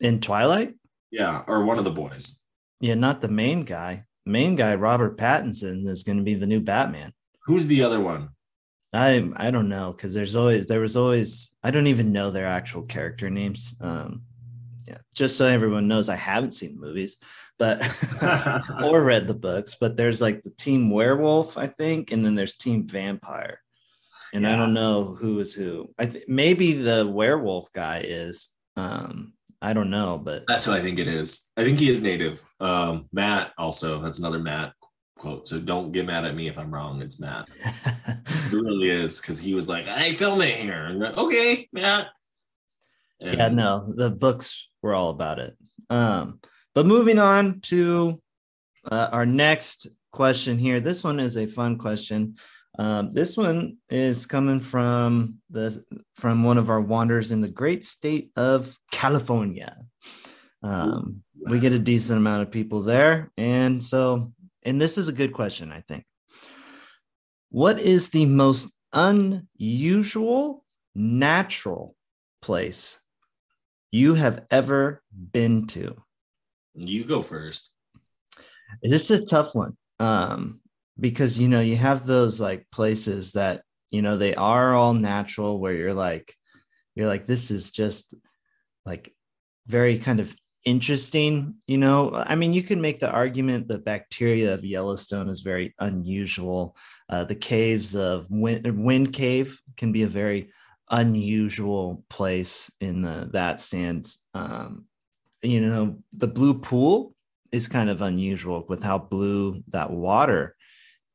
[0.00, 0.74] in Twilight,
[1.10, 2.42] Yeah, or one of the boys.
[2.80, 4.04] yeah, not the main guy.
[4.24, 7.12] Main guy Robert Pattinson is going to be the new Batman.
[7.44, 8.30] Who's the other one?
[8.94, 12.46] I I don't know because there's always there was always I don't even know their
[12.46, 13.74] actual character names.
[13.80, 14.22] Um,
[14.92, 17.16] yeah, just so everyone knows, I haven't seen the movies,
[17.58, 17.80] but
[18.84, 19.76] or read the books.
[19.78, 23.60] But there's like the Team Werewolf, I think, and then there's Team Vampire,
[24.34, 25.94] and I don't know who is who.
[25.98, 28.50] I think maybe the werewolf guy is.
[28.76, 31.48] Um, I don't know, but That's what I think it is.
[31.56, 32.42] I think he is Native.
[32.58, 34.02] Um, Matt also.
[34.02, 34.72] That's another Matt
[35.16, 35.46] quote.
[35.46, 37.00] So don't get mad at me if I'm wrong.
[37.00, 37.48] It's Matt.
[38.46, 42.08] It really is because he was like, "I film it here." And like, okay, Matt.
[43.18, 45.56] And- yeah, no, the books were all about it.
[45.90, 46.40] Um,
[46.74, 48.20] but moving on to
[48.90, 50.80] uh, our next question here.
[50.80, 52.36] This one is a fun question.
[52.78, 55.84] Um, this one is coming from the
[56.16, 59.76] from one of our wanderers in the great state of California.
[60.62, 65.12] Um, we get a decent amount of people there, and so and this is a
[65.12, 66.04] good question, I think.
[67.50, 70.64] What is the most unusual
[70.94, 71.94] natural
[72.40, 72.98] place
[73.92, 75.94] you have ever been to?
[76.74, 77.72] You go first.
[78.82, 79.76] This is a tough one.
[80.00, 80.60] Um,
[80.98, 85.60] because you know, you have those like places that you know they are all natural
[85.60, 86.34] where you're like,
[86.94, 88.14] you're like, this is just
[88.84, 89.14] like
[89.66, 92.12] very kind of interesting, you know.
[92.14, 96.76] I mean, you can make the argument the bacteria of Yellowstone is very unusual.
[97.08, 100.50] Uh, the caves of Wind, Wind Cave can be a very
[100.92, 104.14] unusual place in the that stand.
[104.34, 104.84] Um,
[105.42, 107.14] you know, the Blue Pool
[107.50, 110.54] is kind of unusual with how blue that water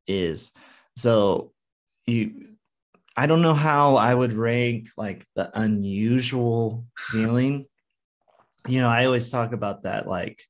[0.08, 0.52] is.
[0.96, 1.54] So
[2.06, 2.48] you
[3.16, 7.66] I don't know how I would rank like the unusual feeling.
[8.68, 10.44] You know, I always talk about that like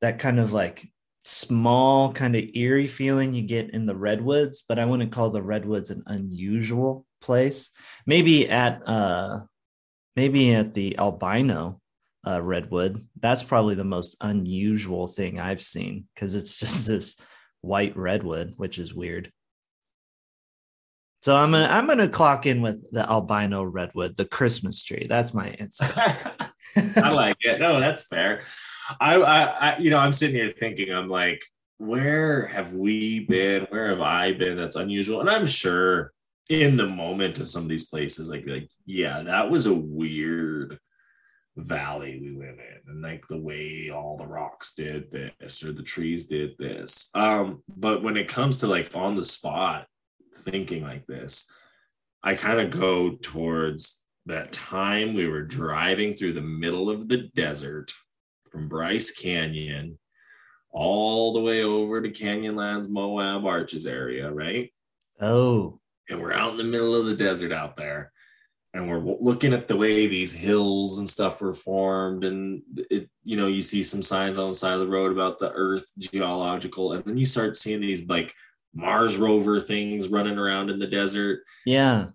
[0.00, 0.88] that kind of like
[1.24, 5.42] small kind of eerie feeling you get in the redwoods, but I wouldn't call the
[5.42, 7.70] redwoods an unusual place.
[8.06, 9.40] Maybe at uh
[10.14, 11.80] maybe at the albino
[12.26, 13.06] uh, redwood.
[13.20, 17.16] That's probably the most unusual thing I've seen because it's just this
[17.60, 19.32] white redwood, which is weird.
[21.20, 25.06] So I'm gonna I'm gonna clock in with the albino redwood, the Christmas tree.
[25.08, 25.86] That's my answer.
[26.96, 27.58] I like it.
[27.58, 28.42] No, that's fair.
[29.00, 31.42] I, I, I, you know, I'm sitting here thinking, I'm like,
[31.78, 33.66] where have we been?
[33.70, 34.56] Where have I been?
[34.56, 35.20] That's unusual.
[35.20, 36.12] And I'm sure
[36.48, 40.78] in the moment of some of these places, like, like, yeah, that was a weird
[41.56, 45.82] valley we went in and like the way all the rocks did this or the
[45.82, 47.08] trees did this.
[47.14, 49.86] Um but when it comes to like on the spot
[50.34, 51.50] thinking like this
[52.22, 57.28] i kind of go towards that time we were driving through the middle of the
[57.34, 57.92] desert
[58.50, 59.98] from bryce canyon
[60.70, 64.70] all the way over to canyonlands moab arches area right?
[65.20, 68.12] Oh and we're out in the middle of the desert out there
[68.74, 73.36] and we're looking at the way these hills and stuff were formed and it you
[73.36, 76.92] know you see some signs on the side of the road about the earth geological
[76.92, 78.34] and then you start seeing these like
[78.76, 81.40] mars rover things running around in the desert.
[81.64, 82.08] Yeah.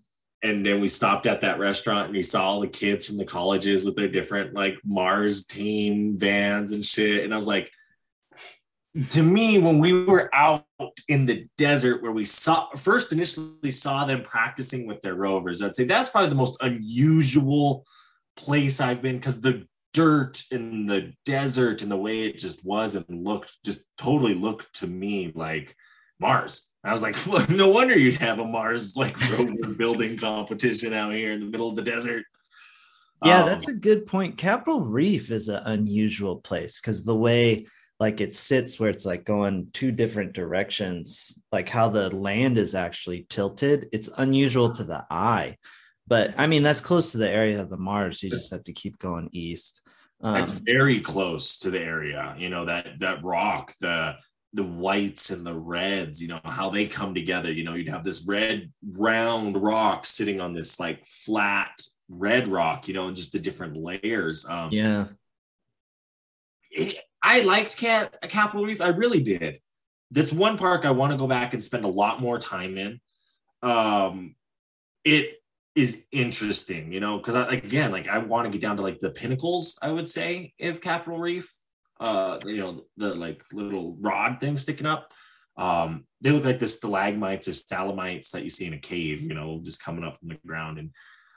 [0.43, 3.25] And then we stopped at that restaurant and we saw all the kids from the
[3.25, 7.71] colleges with their different like mars team vans and shit and i was like
[9.11, 10.65] to me, when we were out
[11.07, 15.75] in the desert where we saw first initially saw them practicing with their rovers, I'd
[15.75, 17.85] say that's probably the most unusual
[18.35, 22.95] place I've been because the dirt in the desert and the way it just was
[22.95, 25.75] and looked just totally looked to me like
[26.19, 26.71] Mars.
[26.83, 31.13] I was like, well, no wonder you'd have a Mars like rover building competition out
[31.13, 32.25] here in the middle of the desert.
[33.23, 34.37] Yeah, um, that's a good point.
[34.37, 37.67] Capitol Reef is an unusual place because the way
[38.01, 42.73] like it sits where it's like going two different directions like how the land is
[42.73, 45.55] actually tilted it's unusual to the eye.
[46.07, 48.73] But i mean that's close to the area of the mars you just have to
[48.73, 49.81] keep going east.
[50.19, 54.15] Um, it's very close to the area you know that that rock the
[54.53, 58.03] the whites and the reds you know how they come together you know you'd have
[58.03, 63.31] this red round rock sitting on this like flat red rock you know and just
[63.31, 65.05] the different layers um yeah.
[66.71, 68.81] it, I liked Cat Capitol Reef.
[68.81, 69.59] I really did.
[70.11, 72.99] That's one park I want to go back and spend a lot more time in.
[73.61, 74.35] Um,
[75.03, 75.37] it
[75.75, 78.99] is interesting, you know, because I again, like I want to get down to like
[78.99, 79.77] the pinnacles.
[79.81, 81.53] I would say of Capitol Reef.
[81.99, 85.13] Uh, you know, the like little rod thing sticking up.
[85.55, 89.35] Um, they look like the stalagmites or stalagmites that you see in a cave, you
[89.35, 90.79] know, just coming up from the ground.
[90.79, 90.89] And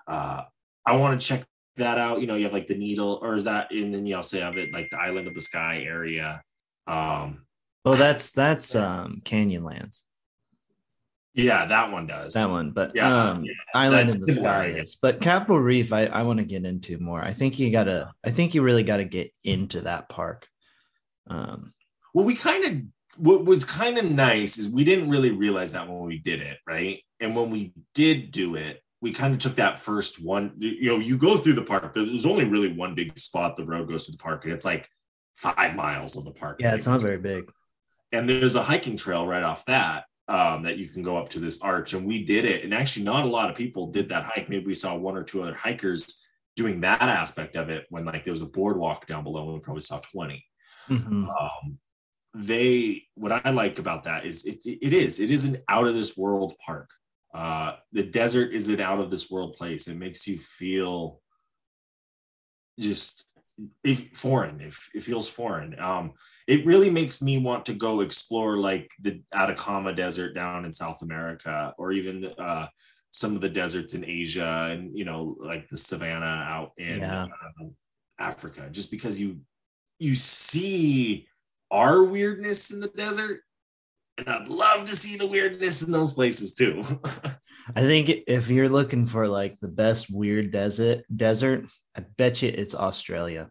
[0.08, 0.44] uh,
[0.86, 1.44] I want to check
[1.76, 2.20] that out.
[2.20, 4.56] You know, you have like the needle, or is that, and then you also have
[4.56, 6.42] it like the Island of the Sky area.
[6.86, 7.46] Um,
[7.84, 10.02] well, that's that's um Canyonlands.
[11.34, 12.34] Yeah, that one does.
[12.34, 14.94] That one, but yeah, um, yeah, Island in the Sky is.
[14.94, 17.22] But Capitol Reef, I, I want to get into more.
[17.22, 18.12] I think you gotta.
[18.24, 20.46] I think you really got to get into that park.
[21.26, 21.74] Um,
[22.14, 22.82] well, we kind of
[23.16, 26.58] what was kind of nice is we didn't really realize that when we did it,
[26.66, 27.02] right?
[27.20, 30.54] And when we did do it, we kind of took that first one.
[30.56, 31.92] You know, you go through the park.
[31.92, 33.54] There's only really one big spot.
[33.54, 34.88] The road goes to the park, and it's like
[35.36, 36.56] five miles of the park.
[36.58, 37.52] Yeah, it's not very big.
[38.12, 41.38] And there's a hiking trail right off that um, that you can go up to
[41.38, 41.92] this arch.
[41.92, 42.64] And we did it.
[42.64, 44.48] And actually, not a lot of people did that hike.
[44.48, 46.24] Maybe we saw one or two other hikers
[46.56, 49.60] doing that aspect of it when like there was a boardwalk down below, and we
[49.60, 50.42] probably saw 20.
[50.88, 51.28] Mm-hmm.
[51.28, 51.78] Um,
[52.36, 55.94] they what I like about that is it, it is it is an out of
[55.94, 56.88] this world park.
[57.34, 59.88] Uh, the desert is an out of this world place.
[59.88, 61.20] It makes you feel
[62.78, 63.24] just
[64.14, 64.60] foreign.
[64.60, 65.78] It, it feels foreign.
[65.78, 66.12] Um,
[66.46, 71.02] it really makes me want to go explore like the Atacama Desert down in South
[71.02, 72.66] America, or even uh,
[73.10, 77.24] some of the deserts in Asia, and you know, like the savannah out in yeah.
[77.24, 77.66] uh,
[78.18, 78.68] Africa.
[78.70, 79.40] Just because you
[79.98, 81.26] you see
[81.70, 83.40] our weirdness in the desert,
[84.18, 86.84] and I'd love to see the weirdness in those places too.
[87.76, 92.52] I think if you're looking for like the best weird desert desert, I bet you
[92.54, 93.48] it's Australia.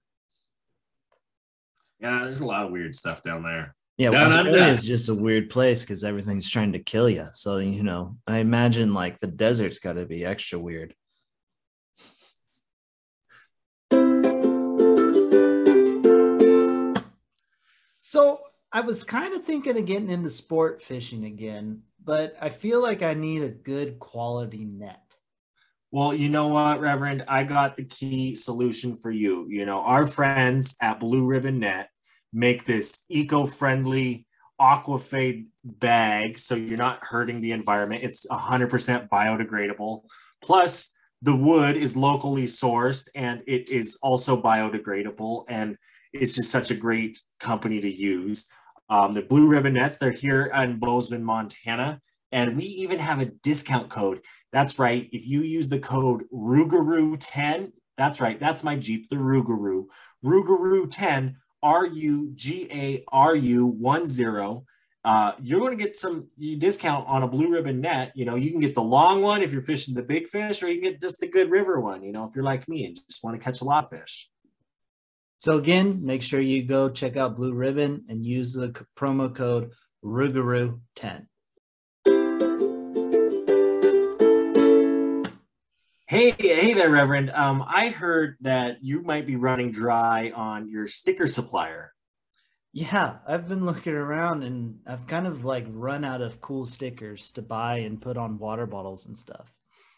[2.00, 3.76] Yeah, there's a lot of weird stuff down there.
[3.98, 7.26] Yeah, well, Australia is just a weird place because everything's trying to kill you.
[7.34, 10.96] So you know, I imagine like the desert's got to be extra weird.
[18.00, 18.40] So
[18.76, 23.04] I was kind of thinking of getting into sport fishing again, but I feel like
[23.04, 25.00] I need a good quality net.
[25.92, 27.24] Well, you know what, Reverend?
[27.28, 29.46] I got the key solution for you.
[29.48, 31.90] You know, our friends at Blue Ribbon Net
[32.34, 34.26] make this eco-friendly
[34.60, 38.04] aquafade bag so you're not hurting the environment.
[38.04, 40.02] It's 100% biodegradable.
[40.42, 45.78] Plus, the wood is locally sourced and it is also biodegradable and
[46.12, 48.48] it's just such a great company to use.
[48.90, 52.02] Um, the Blue Ribbon Nets, they're here in Bozeman, Montana.
[52.32, 54.22] And we even have a discount code.
[54.52, 55.08] That's right.
[55.12, 58.40] If you use the code Rougarou10, that's right.
[58.40, 59.86] That's my Jeep, the Rugaroo.
[60.26, 64.66] Rugaroo10, R U G A R U 1 0.
[65.06, 66.28] Uh, you're going to get some
[66.60, 68.14] discount on a blue ribbon net.
[68.16, 70.70] You know, you can get the long one if you're fishing the big fish, or
[70.70, 73.00] you can get just the good river one, you know, if you're like me and
[73.10, 74.30] just want to catch a lot of fish.
[75.44, 79.72] So again, make sure you go check out Blue Ribbon and use the promo code
[80.02, 81.28] Rougarou10.
[86.08, 87.30] Hey, hey there, Reverend.
[87.32, 91.94] Um, I heard that you might be running dry on your sticker supplier.
[92.72, 97.32] Yeah, I've been looking around and I've kind of like run out of cool stickers
[97.32, 99.54] to buy and put on water bottles and stuff.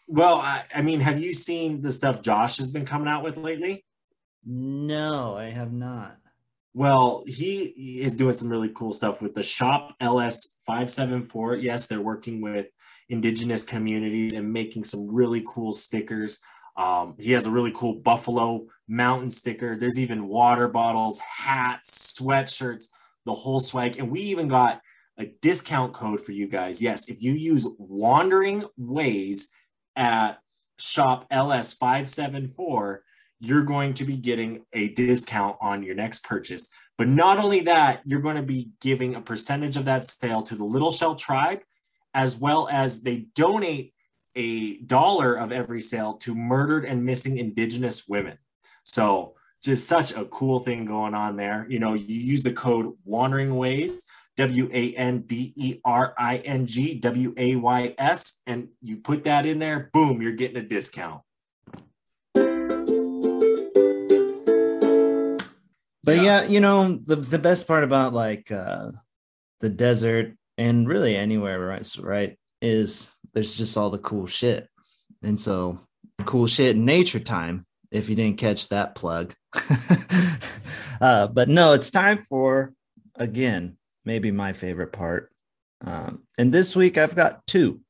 [0.08, 3.36] Well, I, I mean, have you seen the stuff Josh has been coming out with
[3.36, 3.85] lately?
[4.46, 6.18] No, I have not.
[6.72, 11.56] Well, he is doing some really cool stuff with the Shop LS 574.
[11.56, 12.66] Yes, they're working with
[13.08, 16.38] indigenous communities and making some really cool stickers.
[16.76, 19.76] Um, he has a really cool Buffalo Mountain sticker.
[19.76, 22.84] There's even water bottles, hats, sweatshirts,
[23.24, 23.98] the whole swag.
[23.98, 24.80] And we even got
[25.18, 26.80] a discount code for you guys.
[26.80, 29.48] Yes, if you use Wandering Ways
[29.96, 30.38] at
[30.78, 33.02] Shop LS 574,
[33.40, 36.68] you're going to be getting a discount on your next purchase.
[36.98, 40.54] But not only that, you're going to be giving a percentage of that sale to
[40.54, 41.60] the Little Shell Tribe,
[42.14, 43.92] as well as they donate
[44.34, 48.38] a dollar of every sale to murdered and missing Indigenous women.
[48.84, 51.66] So, just such a cool thing going on there.
[51.68, 56.36] You know, you use the code Wandering Ways, W A N D E R I
[56.38, 60.58] N G W A Y S, and you put that in there, boom, you're getting
[60.58, 61.22] a discount.
[66.06, 68.92] But yeah, you know, the the best part about like uh
[69.60, 74.68] the desert and really anywhere, right, right, is there's just all the cool shit.
[75.24, 75.80] And so
[76.24, 79.34] cool shit in nature time, if you didn't catch that plug.
[81.00, 82.72] uh, but no, it's time for
[83.16, 85.32] again, maybe my favorite part.
[85.84, 87.80] Um, and this week I've got two.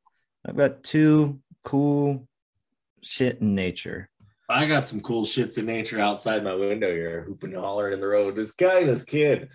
[0.46, 2.26] I've got two cool
[3.02, 4.08] shit in nature.
[4.48, 8.00] I got some cool shits in nature outside my window here, hooping and hollering in
[8.00, 8.36] the road.
[8.36, 9.48] This guy and this kid.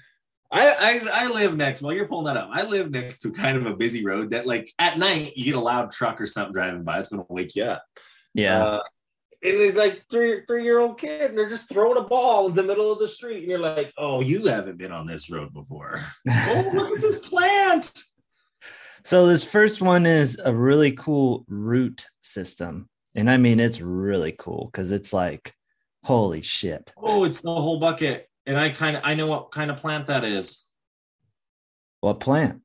[0.51, 1.81] I, I I live next.
[1.81, 4.45] While you're pulling that up, I live next to kind of a busy road that,
[4.45, 6.99] like, at night you get a loud truck or something driving by.
[6.99, 7.85] It's going to wake you up.
[8.33, 8.61] Yeah.
[8.61, 8.79] Uh,
[9.43, 12.55] and it's like three three year old kid, and they're just throwing a ball in
[12.55, 15.53] the middle of the street, and you're like, "Oh, you haven't been on this road
[15.53, 15.99] before.
[16.29, 18.03] oh, look at this plant."
[19.03, 22.87] So this first one is a really cool root system.
[23.15, 25.53] And I mean, it's really cool because it's like,
[26.03, 26.93] holy shit.
[26.97, 28.29] Oh, it's the whole bucket.
[28.45, 30.65] And I kind of, I know what kind of plant that is.
[31.99, 32.61] What plant?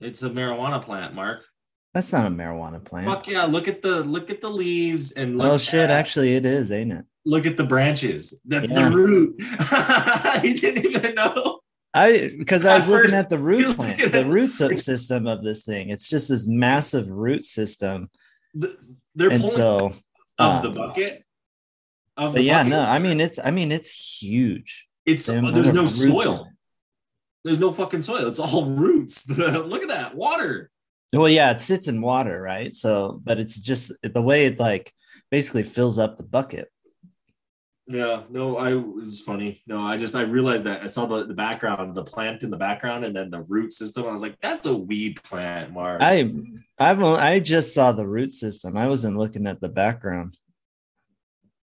[0.00, 1.44] It's a marijuana plant, Mark.
[1.94, 3.06] That's not a marijuana plant.
[3.06, 3.44] Fuck yeah!
[3.44, 5.80] Look at the look at the leaves and oh shit!
[5.80, 7.04] At, actually, it is, ain't it?
[7.24, 8.40] Look at the branches.
[8.44, 8.88] That's yeah.
[8.88, 9.34] the root.
[10.44, 11.60] you didn't even know.
[11.94, 15.42] I because I was At looking first, at the root plant, the root system of
[15.42, 15.88] this thing.
[15.88, 18.10] It's just this massive root system.
[18.54, 18.76] The,
[19.18, 19.94] they're and pulling so, of
[20.38, 21.24] uh, the bucket.
[22.16, 22.70] Of the yeah, bucket.
[22.70, 24.86] no, I mean it's I mean it's huge.
[25.04, 26.48] It's there's no soil.
[27.44, 28.28] There's no fucking soil.
[28.28, 29.28] It's all roots.
[29.38, 30.70] Look at that water.
[31.12, 32.76] Well, yeah, it sits in water, right?
[32.76, 34.92] So, but it's just the way it like
[35.30, 36.70] basically fills up the bucket.
[37.90, 39.62] Yeah, no, I was funny.
[39.66, 42.56] No, I just I realized that I saw the, the background, the plant in the
[42.58, 44.04] background, and then the root system.
[44.04, 46.02] I was like, that's a weed plant, Mark.
[46.02, 46.30] I
[46.78, 48.76] I've I just saw the root system.
[48.76, 50.36] I wasn't looking at the background.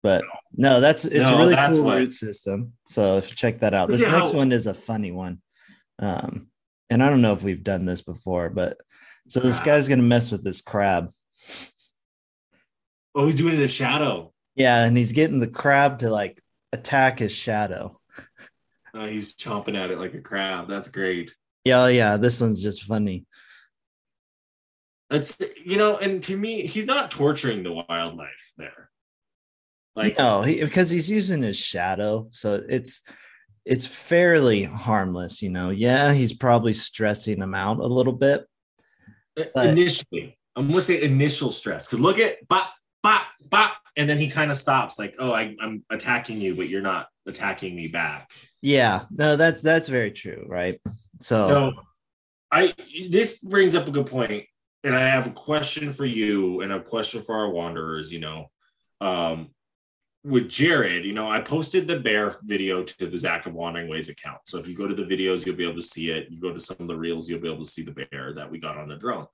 [0.02, 1.98] But no, that's it's no, a really cool what...
[1.98, 2.74] root system.
[2.88, 3.90] So if check that out.
[3.90, 4.18] This yeah.
[4.18, 5.42] next one is a funny one.
[6.00, 6.48] Um,
[6.90, 8.78] and I don't know if we've done this before, but
[9.28, 11.10] so this guy's gonna mess with this crab.
[13.16, 14.33] Oh, he's doing it in the shadow.
[14.56, 16.42] Yeah, and he's getting the crab to like
[16.72, 18.00] attack his shadow.
[18.96, 20.68] Oh, he's chomping at it like a crab.
[20.68, 21.34] That's great.
[21.64, 22.18] Yeah, oh, yeah.
[22.18, 23.26] This one's just funny.
[25.10, 28.92] It's you know, and to me, he's not torturing the wildlife there.
[29.96, 33.02] Like no, he, because he's using his shadow, so it's
[33.66, 35.70] it's fairly harmless, you know.
[35.70, 38.46] Yeah, he's probably stressing him out a little bit.
[39.36, 39.68] But...
[39.68, 44.30] Initially, I'm gonna say initial stress because look at bop, bop, bop, and then he
[44.30, 48.32] kind of stops, like, "Oh, I, I'm attacking you, but you're not attacking me back."
[48.62, 50.82] Yeah, no, that's that's very true, right?
[51.20, 51.72] So, so
[52.52, 52.74] I
[53.10, 54.46] this brings up a good point,
[54.84, 58.12] and I have a question for you and a question for our wanderers.
[58.12, 58.52] You know,
[59.02, 59.50] um,
[60.24, 64.10] with Jared, you know, I posted the bear video to the Zach of Wandering Ways
[64.10, 64.40] account.
[64.46, 66.30] So if you go to the videos, you'll be able to see it.
[66.30, 68.50] You go to some of the reels, you'll be able to see the bear that
[68.50, 69.28] we got on the drone.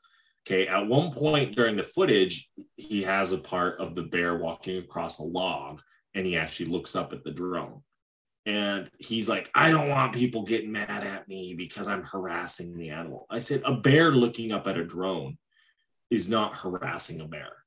[0.46, 0.68] Okay.
[0.68, 5.20] At one point during the footage, he has a part of the bear walking across
[5.20, 5.82] a log
[6.16, 7.82] and he actually looks up at the drone.
[8.46, 12.90] And he's like, I don't want people getting mad at me because I'm harassing the
[12.90, 13.28] animal.
[13.30, 15.38] I said, a bear looking up at a drone
[16.10, 17.66] is not harassing a bear.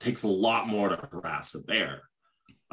[0.00, 2.02] It takes a lot more to harass a bear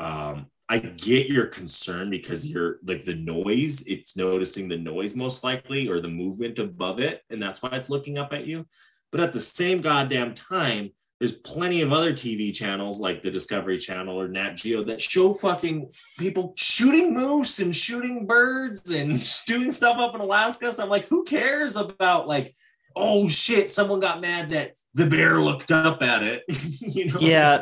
[0.02, 5.43] um, I get your concern because you're like the noise, it's noticing the noise most
[5.43, 7.22] likely or the movement above it.
[7.30, 8.66] And that's why it's looking up at you.
[9.12, 13.78] But at the same goddamn time, there's plenty of other TV channels like the Discovery
[13.78, 19.72] Channel or Nat Geo that show fucking people shooting moose and shooting birds and doing
[19.72, 20.72] stuff up in Alaska.
[20.72, 22.55] So I'm like, who cares about like,
[22.95, 26.43] oh shit, someone got mad that the bear looked up at it.
[26.82, 27.20] you know?
[27.20, 27.62] Yeah.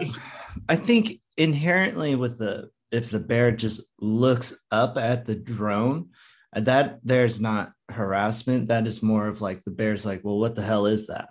[0.70, 6.12] I think inherently with the if the bear just looks up at the drone,
[6.54, 8.70] that there's not harassment.
[8.70, 11.30] That is more of like the bear's like, well, what the hell is that?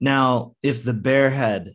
[0.00, 1.74] Now, if the bear had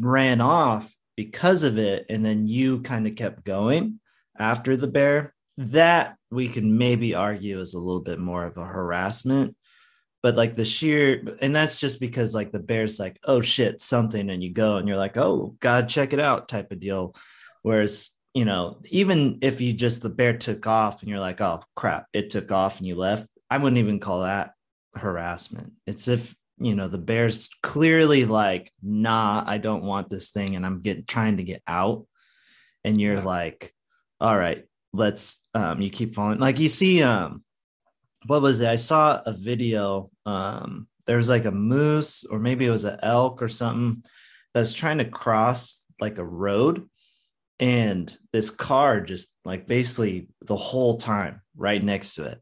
[0.00, 4.00] ran off because of it, and then you kind of kept going
[4.38, 8.64] after the bear, that we can maybe argue is a little bit more of a
[8.64, 9.56] harassment.
[10.22, 14.30] But like the sheer and that's just because like the bear's like oh shit something
[14.30, 17.16] and you go and you're like oh god check it out type of deal.
[17.62, 21.60] Whereas you know even if you just the bear took off and you're like oh
[21.74, 24.54] crap it took off and you left i wouldn't even call that
[24.94, 25.72] harassment.
[25.86, 26.34] It's if
[26.64, 31.04] you know the bear's clearly like nah i don't want this thing and i'm getting
[31.04, 32.06] trying to get out
[32.84, 33.72] and you're like
[34.20, 37.42] all right let's um you keep falling like you see um
[38.26, 38.68] what was it?
[38.68, 40.10] I saw a video.
[40.26, 44.04] Um, there was like a moose, or maybe it was an elk or something
[44.54, 46.88] that's trying to cross like a road.
[47.58, 52.40] And this car just like basically the whole time right next to it.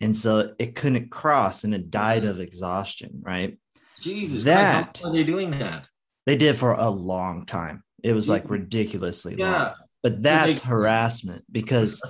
[0.00, 3.58] And so it couldn't cross and it died of exhaustion, right?
[4.02, 5.88] Jesus, that Christ, how are they doing that?
[6.26, 7.82] They did for a long time.
[8.02, 9.62] It was like ridiculously yeah.
[9.62, 9.74] long.
[10.02, 12.02] But that's they- harassment because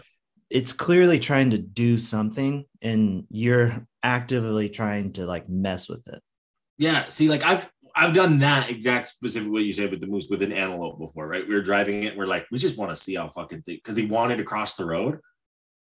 [0.50, 6.20] it's clearly trying to do something and you're actively trying to like mess with it.
[6.78, 7.06] Yeah.
[7.06, 10.42] See, like I've I've done that exact specific what you said with the moose with
[10.42, 11.46] an antelope before, right?
[11.46, 13.76] We were driving it and we're like, we just want to see how fucking thing
[13.76, 15.20] because he wanted to cross the road.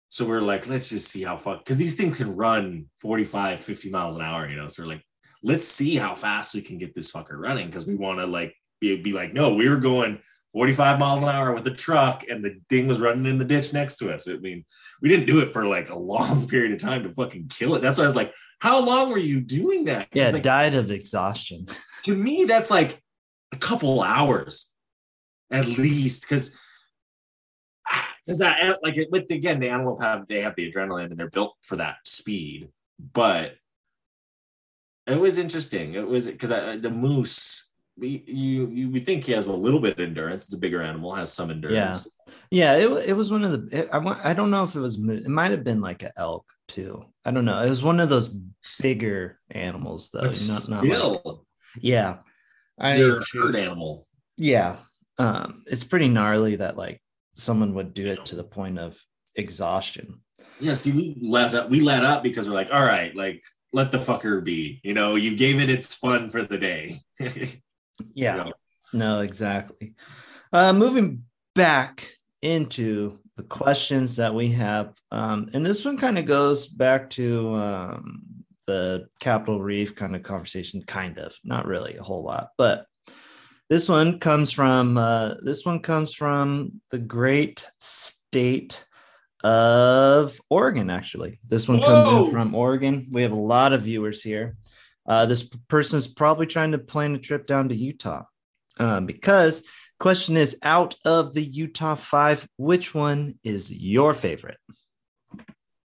[0.09, 3.89] So we're like, let's just see how fuck because these things can run 45, 50
[3.89, 4.67] miles an hour, you know.
[4.67, 5.04] So we're like,
[5.45, 8.55] let's see how fast we can get this fucker running because we want to like
[8.81, 10.19] be, be like, no, we were going
[10.53, 13.71] 45 miles an hour with a truck and the thing was running in the ditch
[13.71, 14.27] next to us.
[14.27, 14.65] I mean,
[15.01, 17.81] we didn't do it for like a long period of time to fucking kill it.
[17.81, 20.07] That's why I was like, how long were you doing that?
[20.13, 21.67] Yeah, like, died of exhaustion.
[22.05, 22.99] To me, that's like
[23.53, 24.71] a couple hours
[25.51, 26.55] at least because
[28.25, 31.29] because ah, that like with again the animal have they have the adrenaline and they're
[31.29, 32.69] built for that speed
[33.13, 33.55] but
[35.07, 36.49] it was interesting it was because
[36.81, 37.65] the moose
[37.97, 40.45] we, you you would think he has a little bit of endurance.
[40.45, 42.07] It's a bigger animal, has some endurance.
[42.51, 42.85] Yeah, yeah.
[42.85, 43.79] It, it was one of the.
[43.79, 44.23] It, I want.
[44.23, 44.97] I don't know if it was.
[44.97, 47.05] It might have been like an elk too.
[47.23, 47.61] I don't know.
[47.61, 48.29] It was one of those
[48.81, 50.21] bigger animals though.
[50.21, 51.21] But not not still.
[51.23, 51.35] Like,
[51.79, 52.17] yeah,
[52.77, 54.07] I mean, herd animal.
[54.35, 54.75] Yeah,
[55.17, 57.01] um, it's pretty gnarly that like
[57.33, 59.01] someone would do it to the point of
[59.35, 60.19] exhaustion.
[60.59, 60.73] Yeah.
[60.73, 61.69] See, we let up.
[61.69, 63.41] We let up because we're like, all right, like
[63.75, 64.79] let the fucker be.
[64.83, 66.97] You know, you gave it its fun for the day.
[68.13, 68.49] Yeah.
[68.91, 69.95] No, exactly.
[70.51, 71.23] Uh, moving
[71.53, 72.11] back
[72.41, 77.55] into the questions that we have, um, and this one kind of goes back to
[77.55, 78.21] um,
[78.67, 82.85] the Capitol Reef kind of conversation, kind of, not really a whole lot, but
[83.69, 88.83] this one comes from uh, this one comes from the great state
[89.45, 90.89] of Oregon.
[90.89, 91.85] Actually, this one Whoa.
[91.85, 93.07] comes in from Oregon.
[93.11, 94.57] We have a lot of viewers here.
[95.07, 98.23] Uh, this person's probably trying to plan a trip down to Utah
[98.79, 99.61] um, because
[99.99, 104.57] question is out of the Utah five, which one is your favorite?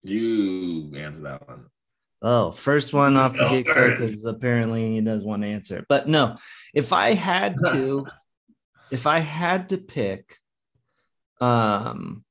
[0.01, 1.65] You answer that one.
[2.21, 5.85] Oh, first one off the get go because apparently he does want to answer.
[5.89, 6.37] But no,
[6.73, 8.07] if I had to,
[8.91, 10.37] if I had to pick,
[11.41, 12.23] um,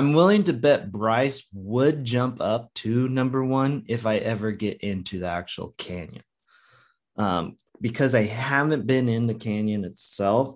[0.00, 4.80] I'm willing to bet Bryce would jump up to number one if I ever get
[4.80, 6.22] into the actual canyon.
[7.16, 10.54] Um, because I haven't been in the canyon itself,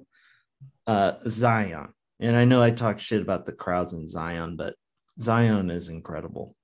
[0.87, 1.93] uh, Zion.
[2.19, 4.77] And I know I talk shit about the crowds in Zion, but
[5.21, 6.57] Zion is incredible.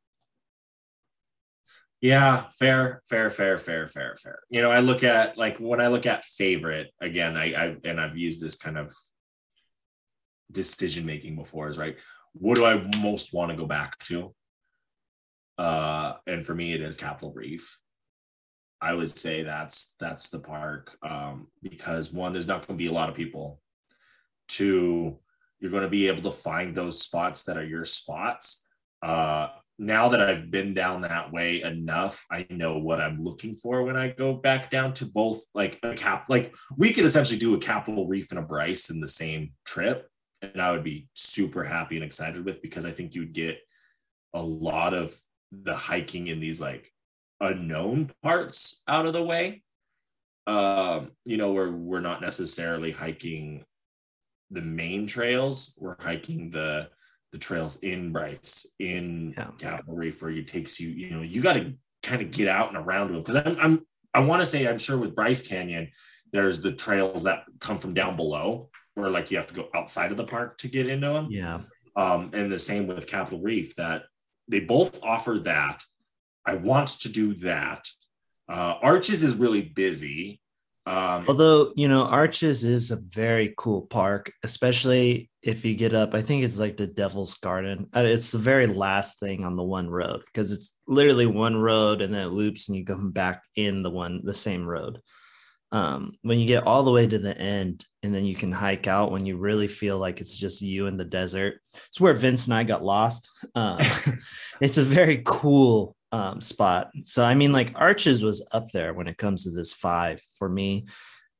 [2.00, 4.38] Yeah, fair, fair, fair, fair, fair, fair.
[4.48, 8.00] You know, I look at like when I look at favorite again, I, I and
[8.00, 8.90] I've used this kind of
[10.50, 11.98] decision making before is right.
[12.32, 14.34] What do I most want to go back to?
[15.58, 17.78] Uh, and for me, it is Capitol Reef.
[18.80, 22.88] I would say that's that's the park um, because one, there's not going to be
[22.88, 23.60] a lot of people.
[24.48, 25.18] Two,
[25.58, 28.66] you're going to be able to find those spots that are your spots.
[29.02, 33.82] Uh, now that I've been down that way enough, I know what I'm looking for
[33.82, 36.26] when I go back down to both like a cap.
[36.28, 40.08] Like we could essentially do a Capitol Reef and a Bryce in the same trip,
[40.43, 43.59] and I would be super happy and excited with because I think you'd get
[44.34, 45.14] a lot of
[45.53, 46.93] the hiking in these like
[47.41, 49.62] unknown parts out of the way.
[50.47, 53.64] Um, you know, where we're not necessarily hiking
[54.51, 56.88] the main trails, we're hiking the
[57.32, 59.80] the trails in Bryce, in yeah.
[59.86, 62.76] Reef, where it takes you, you know, you got to kind of get out and
[62.76, 63.22] around them.
[63.22, 65.91] Because I'm, I'm, I want to say, I'm sure with Bryce Canyon,
[66.32, 68.70] there's the trails that come from down below,
[69.01, 71.28] where like you have to go outside of the park to get into them.
[71.30, 71.61] Yeah.
[71.96, 74.03] Um, and the same with Capitol Reef, that
[74.48, 75.82] they both offer that.
[76.46, 77.86] I want to do that.
[78.48, 80.40] Uh, Arches is really busy.
[80.86, 86.14] Um, Although, you know, Arches is a very cool park, especially if you get up.
[86.14, 87.86] I think it's like the Devil's Garden.
[87.94, 92.01] Uh, it's the very last thing on the one road because it's literally one road
[92.01, 95.01] and then it loops and you come back in the one, the same road.
[95.72, 98.88] Um, when you get all the way to the end and then you can hike
[98.88, 102.46] out when you really feel like it's just you in the desert, it's where Vince
[102.46, 103.30] and I got lost.
[103.54, 103.78] Um,
[104.60, 106.90] it's a very cool um, spot.
[107.04, 110.48] So I mean, like Arches was up there when it comes to this five for
[110.48, 110.86] me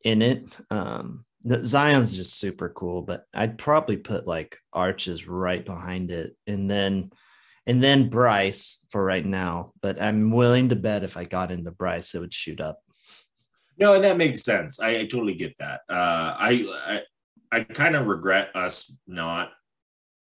[0.05, 0.57] in it.
[0.71, 6.37] Um, the Zion's just super cool, but I'd probably put like Arches right behind it,
[6.47, 7.11] and then
[7.67, 9.73] and then Bryce for right now.
[9.81, 12.81] But I'm willing to bet if I got into Bryce, it would shoot up.
[13.81, 14.79] No, and that makes sense.
[14.79, 15.81] I, I totally get that.
[15.89, 17.03] Uh, I
[17.51, 19.51] I, I kind of regret us not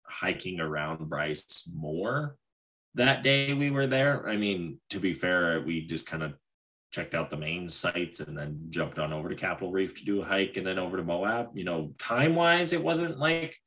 [0.05, 2.37] hiking around Bryce more
[2.95, 4.27] that day we were there.
[4.27, 6.33] I mean, to be fair, we just kind of
[6.91, 10.21] checked out the main sites and then jumped on over to Capitol Reef to do
[10.21, 11.49] a hike and then over to Moab.
[11.55, 13.57] You know, time wise, it wasn't like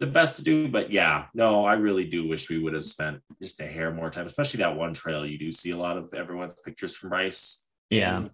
[0.00, 3.20] the best to do, but yeah, no, I really do wish we would have spent
[3.40, 5.26] just a hair more time, especially that one trail.
[5.26, 7.61] You do see a lot of everyone's pictures from Bryce.
[7.92, 8.28] Yeah.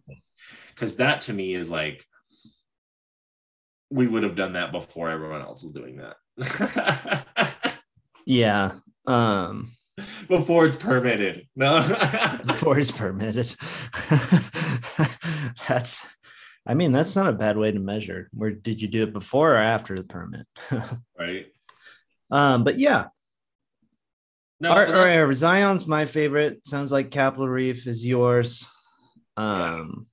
[0.74, 2.04] Because that to me is like,
[3.90, 6.00] we would have done that before everyone else was doing
[6.36, 7.76] that.
[8.26, 8.72] yeah.
[9.06, 9.70] Um,
[10.28, 11.48] before it's permitted.
[11.56, 11.80] No,
[12.46, 13.46] before it's permitted.
[15.68, 16.06] that's,
[16.66, 18.28] I mean, that's not a bad way to measure.
[18.32, 20.46] Where did you do it before or after the permit?
[21.18, 21.46] right.
[22.30, 23.06] Um, but yeah.
[24.60, 26.66] No, our, our, Zion's my favorite.
[26.66, 28.68] Sounds like Capitol Reef is yours.
[29.38, 30.08] Um,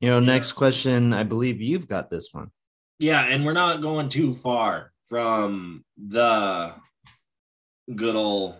[0.00, 1.12] you know, next question.
[1.12, 2.50] I believe you've got this one.
[2.98, 6.74] Yeah, and we're not going too far from the
[7.94, 8.56] good old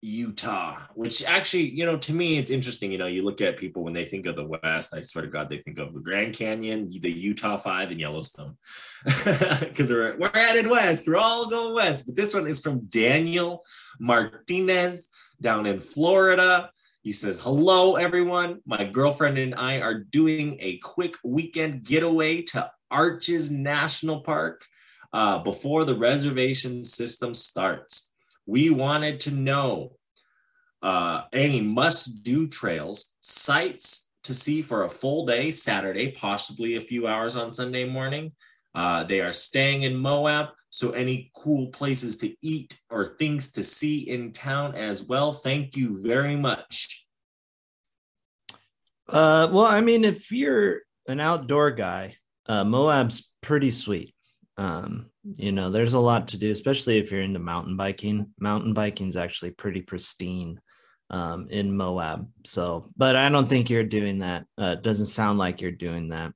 [0.00, 2.92] Utah, which actually, you know, to me, it's interesting.
[2.92, 5.30] You know, you look at people when they think of the West, I swear to
[5.30, 8.56] God, they think of the Grand Canyon, the Utah Five, and Yellowstone
[9.04, 11.08] because we're, we're headed west.
[11.08, 12.06] We're all going west.
[12.06, 13.64] But this one is from Daniel
[13.98, 15.08] Martinez
[15.40, 16.70] down in Florida.
[17.04, 18.62] He says, Hello, everyone.
[18.66, 24.64] My girlfriend and I are doing a quick weekend getaway to Arches National Park
[25.12, 28.10] uh, before the reservation system starts
[28.46, 29.96] we wanted to know
[30.82, 36.80] uh, any must do trails, sites to see for a full day Saturday, possibly a
[36.80, 38.32] few hours on Sunday morning.
[38.74, 43.62] Uh, they are staying in Moab, so any cool places to eat or things to
[43.62, 45.32] see in town as well.
[45.32, 47.06] Thank you very much.
[49.08, 52.16] Uh, well, I mean, if you're an outdoor guy,
[52.46, 54.16] uh, Moab's pretty sweet.
[54.56, 58.30] Um, you know, there's a lot to do, especially if you're into mountain biking.
[58.40, 60.58] Mountain biking is actually pretty pristine
[61.08, 62.28] um, in Moab.
[62.44, 64.46] So, but I don't think you're doing that.
[64.60, 66.32] Uh, it doesn't sound like you're doing that.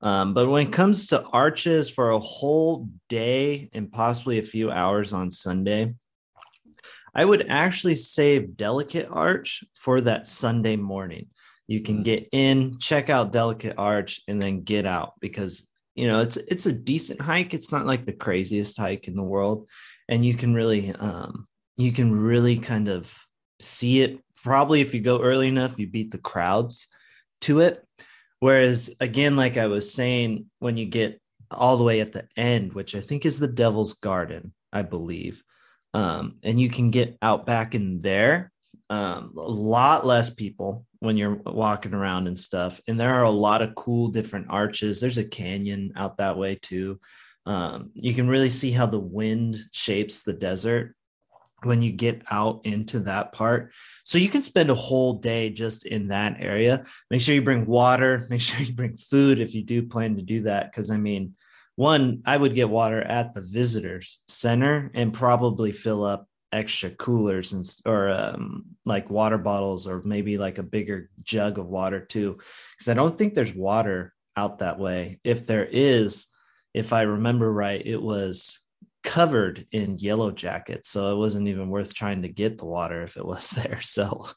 [0.00, 4.70] Um, but when it comes to arches for a whole day and possibly a few
[4.70, 5.94] hours on Sunday,
[7.14, 11.26] I would actually save Delicate Arch for that Sunday morning.
[11.66, 12.04] You can mm.
[12.04, 15.68] get in, check out Delicate Arch, and then get out because
[15.98, 19.30] you know it's it's a decent hike it's not like the craziest hike in the
[19.34, 19.66] world
[20.08, 23.12] and you can really um you can really kind of
[23.58, 26.86] see it probably if you go early enough you beat the crowds
[27.40, 27.84] to it
[28.40, 31.20] whereas again like i was saying when you get
[31.50, 35.42] all the way at the end which i think is the devil's garden i believe
[35.94, 38.52] um, and you can get out back in there
[38.90, 42.80] um, a lot less people when you're walking around and stuff.
[42.88, 45.00] And there are a lot of cool different arches.
[45.00, 46.98] There's a canyon out that way too.
[47.46, 50.94] Um, you can really see how the wind shapes the desert
[51.62, 53.72] when you get out into that part.
[54.04, 56.84] So you can spend a whole day just in that area.
[57.10, 60.22] Make sure you bring water, make sure you bring food if you do plan to
[60.22, 60.70] do that.
[60.70, 61.34] Because I mean,
[61.76, 67.52] one, I would get water at the visitors center and probably fill up extra coolers
[67.52, 72.38] and or um, like water bottles or maybe like a bigger jug of water too
[72.72, 76.28] because i don't think there's water out that way if there is
[76.74, 78.60] if I remember right, it was
[79.08, 80.90] covered in yellow jackets.
[80.90, 83.80] So it wasn't even worth trying to get the water if it was there.
[83.80, 84.28] So,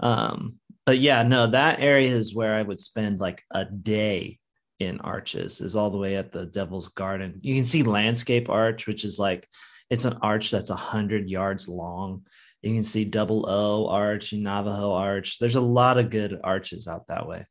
[0.00, 4.40] um, but yeah, no, that area is where I would spend like a day
[4.80, 7.38] in arches, is all the way at the Devil's Garden.
[7.42, 9.46] You can see Landscape Arch, which is like
[9.88, 12.24] it's an arch that's a hundred yards long.
[12.62, 15.38] You can see Double O Arch Navajo Arch.
[15.38, 17.46] There's a lot of good arches out that way.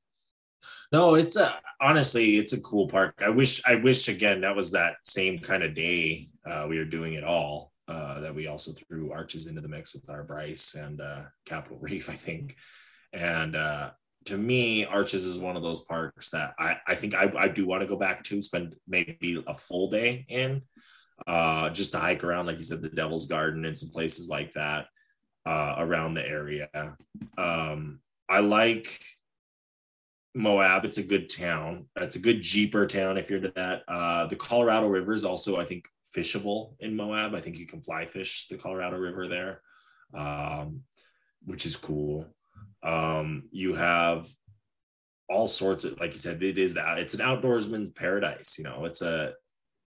[0.92, 3.16] No, it's a honestly, it's a cool park.
[3.24, 6.86] I wish, I wish again that was that same kind of day uh, we were
[6.86, 7.72] doing it all.
[7.88, 11.78] Uh, that we also threw arches into the mix with our Bryce and uh, Capitol
[11.82, 12.58] Reef, I think.
[13.14, 13.92] And uh,
[14.26, 17.66] to me, Arches is one of those parks that I, I think I, I do
[17.66, 20.64] want to go back to, spend maybe a full day in,
[21.26, 24.54] uh, just to hike around, like you said, the Devil's Garden and some places like
[24.56, 24.88] that
[25.46, 26.68] uh, around the area.
[27.38, 29.00] Um, I like
[30.36, 30.86] Moab.
[30.86, 31.86] It's a good town.
[31.95, 33.84] It's a good jeeper town if you're to that.
[33.88, 37.34] Uh, the Colorado River is also, I think, fishable in Moab.
[37.34, 39.61] I think you can fly fish the Colorado River there,
[40.13, 40.82] um,
[41.45, 42.25] which is cool.
[42.84, 44.30] Um, you have
[45.30, 48.55] all sorts of, like you said, it is that it's an outdoorsman's paradise.
[48.57, 49.34] You know, it's a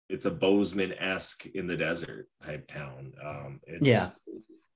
[0.08, 3.12] it's a Bozeman esque in the desert type town.
[3.24, 4.06] Um, it's, yeah,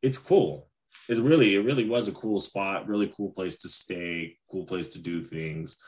[0.01, 0.69] it's cool
[1.09, 4.89] it really it really was a cool spot really cool place to stay cool place
[4.89, 5.83] to do things.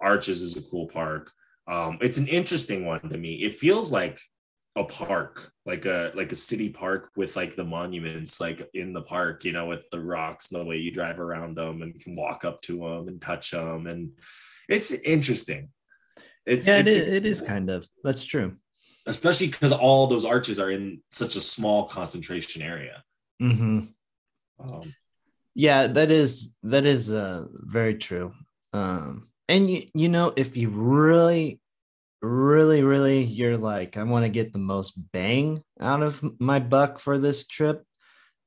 [0.00, 1.30] Arches is a cool park.
[1.68, 3.44] Um, it's an interesting one to me.
[3.44, 4.20] It feels like
[4.74, 9.02] a park like a like a city park with like the monuments like in the
[9.02, 12.16] park you know with the rocks and the way you drive around them and can
[12.16, 14.12] walk up to them and touch them and
[14.68, 15.68] it's interesting.
[16.46, 18.56] It's yeah it's, it, is, it is kind of that's true.
[19.06, 23.02] Especially because all those arches are in such a small concentration area.
[23.40, 23.80] Mm-hmm.
[24.58, 24.94] Um,
[25.54, 28.32] yeah, that is that is uh, very true.
[28.72, 31.60] Um, and you you know if you really
[32.22, 36.98] really really you're like I want to get the most bang out of my buck
[36.98, 37.84] for this trip,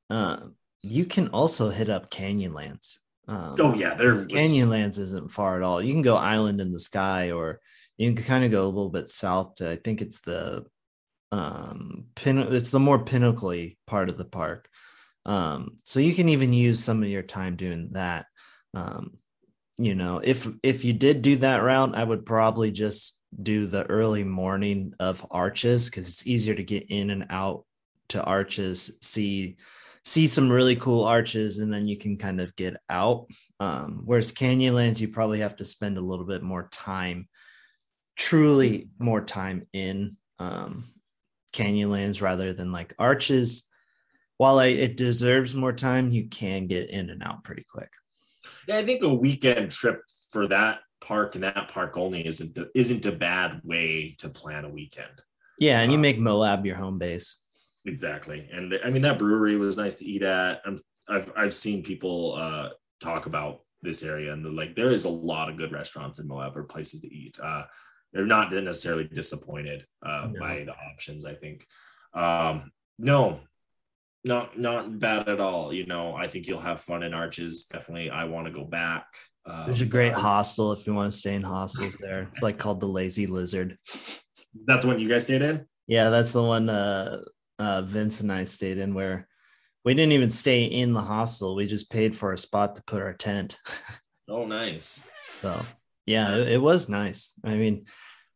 [0.09, 0.37] uh,
[0.81, 2.97] you can also hit up Canyonlands.
[3.27, 5.81] Um, oh yeah, there's Canyonlands isn't far at all.
[5.81, 7.59] You can go Island in the Sky, or
[7.97, 10.65] you can kind of go a little bit south to I think it's the
[11.31, 14.69] um pin it's the more pinnacle part of the park
[15.25, 18.27] um, so you can even use some of your time doing that.
[18.73, 19.17] Um,
[19.77, 23.85] you know, if if you did do that route, I would probably just do the
[23.85, 27.65] early morning of arches because it's easier to get in and out
[28.09, 29.57] to arches, see
[30.05, 33.25] see some really cool arches, and then you can kind of get out.
[33.59, 37.27] Um, whereas Canyonlands, you probably have to spend a little bit more time,
[38.15, 40.85] truly more time in um,
[41.53, 43.63] Canyonlands rather than like arches
[44.37, 47.89] while I, it deserves more time, you can get in and out pretty quick.
[48.67, 53.05] Yeah, I think a weekend trip for that park and that park only isn't isn't
[53.05, 55.21] a bad way to plan a weekend.
[55.59, 57.37] Yeah, and you um, make Moab your home base.
[57.85, 60.61] Exactly, and I mean that brewery was nice to eat at.
[60.65, 62.69] i have I've seen people uh,
[63.01, 66.57] talk about this area, and like there is a lot of good restaurants in Moab
[66.57, 67.37] or places to eat.
[67.41, 67.63] Uh,
[68.11, 70.39] they're not necessarily disappointed uh, no.
[70.39, 71.25] by the options.
[71.25, 71.67] I think.
[72.13, 73.41] Um, no,
[74.25, 75.71] not not bad at all.
[75.71, 77.65] You know, I think you'll have fun in Arches.
[77.65, 79.05] Definitely, I want to go back.
[79.45, 82.27] Um, There's a great hostel if you want to stay in hostels there.
[82.31, 83.77] It's like called the Lazy Lizard.
[84.65, 85.67] That's the one you guys stayed in.
[85.87, 87.21] Yeah, that's the one uh,
[87.59, 89.27] uh, Vince and I stayed in where
[89.83, 91.55] we didn't even stay in the hostel.
[91.55, 93.59] We just paid for a spot to put our tent.
[94.27, 95.07] oh, nice.
[95.33, 95.55] So
[96.07, 97.31] yeah, it, it was nice.
[97.43, 97.85] I mean,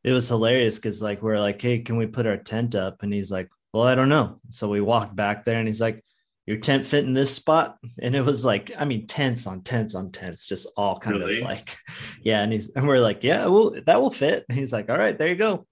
[0.04, 3.02] it was hilarious because like we're like, hey, can we put our tent up?
[3.02, 4.40] And he's like, well, I don't know.
[4.50, 6.04] So we walked back there and he's like,
[6.46, 7.78] your tent fit in this spot.
[8.02, 11.42] And it was like, I mean, tents on tents on tents, just all kind really?
[11.42, 11.78] of like,
[12.24, 12.42] yeah.
[12.42, 14.46] And he's, and we're like, yeah, well, that will fit.
[14.50, 15.68] And he's like, all right, there you go.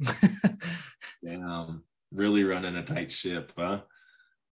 [1.25, 3.81] Damn, really running a tight ship, huh?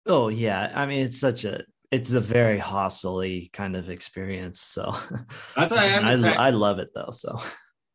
[0.06, 4.60] Oh yeah, I mean it's such a it's a very hostily kind of experience.
[4.60, 4.94] So
[5.56, 6.24] I'm I, excited.
[6.24, 7.10] I love it though.
[7.12, 7.38] So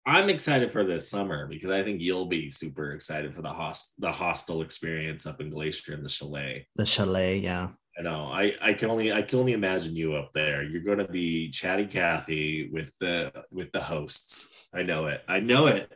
[0.05, 3.93] I'm excited for this summer because I think you'll be super excited for the host
[3.99, 6.67] the hostel experience up in Glacier and the chalet.
[6.75, 7.69] the chalet, yeah.
[7.99, 8.27] I know.
[8.31, 10.63] I, I can only I can only imagine you up there.
[10.63, 14.49] You're going to be chatty Kathy with the with the hosts.
[14.73, 15.21] I know it.
[15.27, 15.91] I know it.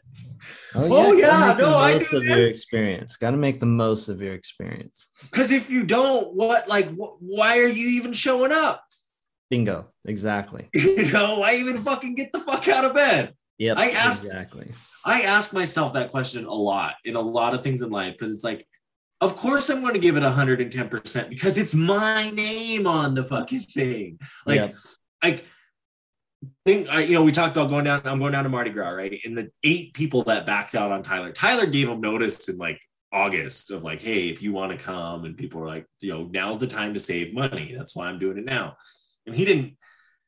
[0.76, 3.16] Oh, oh gotta yeah, make the no, I most of your experience.
[3.16, 5.08] Got to make the most of your experience.
[5.32, 8.84] Because if you don't, what like wh- why are you even showing up?
[9.49, 10.70] Bingo, exactly.
[10.74, 13.34] You know, why even fucking get the fuck out of bed?
[13.58, 14.72] Yep, I asked- exactly.
[15.06, 18.34] I ask myself that question a lot in a lot of things in life because
[18.34, 18.68] it's like,
[19.22, 23.62] of course I'm going to give it 110% because it's my name on the fucking
[23.62, 24.20] thing.
[24.45, 24.76] Like,
[25.24, 25.45] like
[26.66, 28.01] think I, you know, we talked about going down.
[28.06, 29.20] I'm going down to Mardi Gras, right?
[29.24, 32.80] And the eight people that backed out on Tyler, Tyler gave them notice in like
[33.12, 36.28] August of like, hey, if you want to come, and people were like, you know,
[36.32, 37.74] now's the time to save money.
[37.78, 38.78] That's why I'm doing it now.
[39.26, 39.78] And he didn't.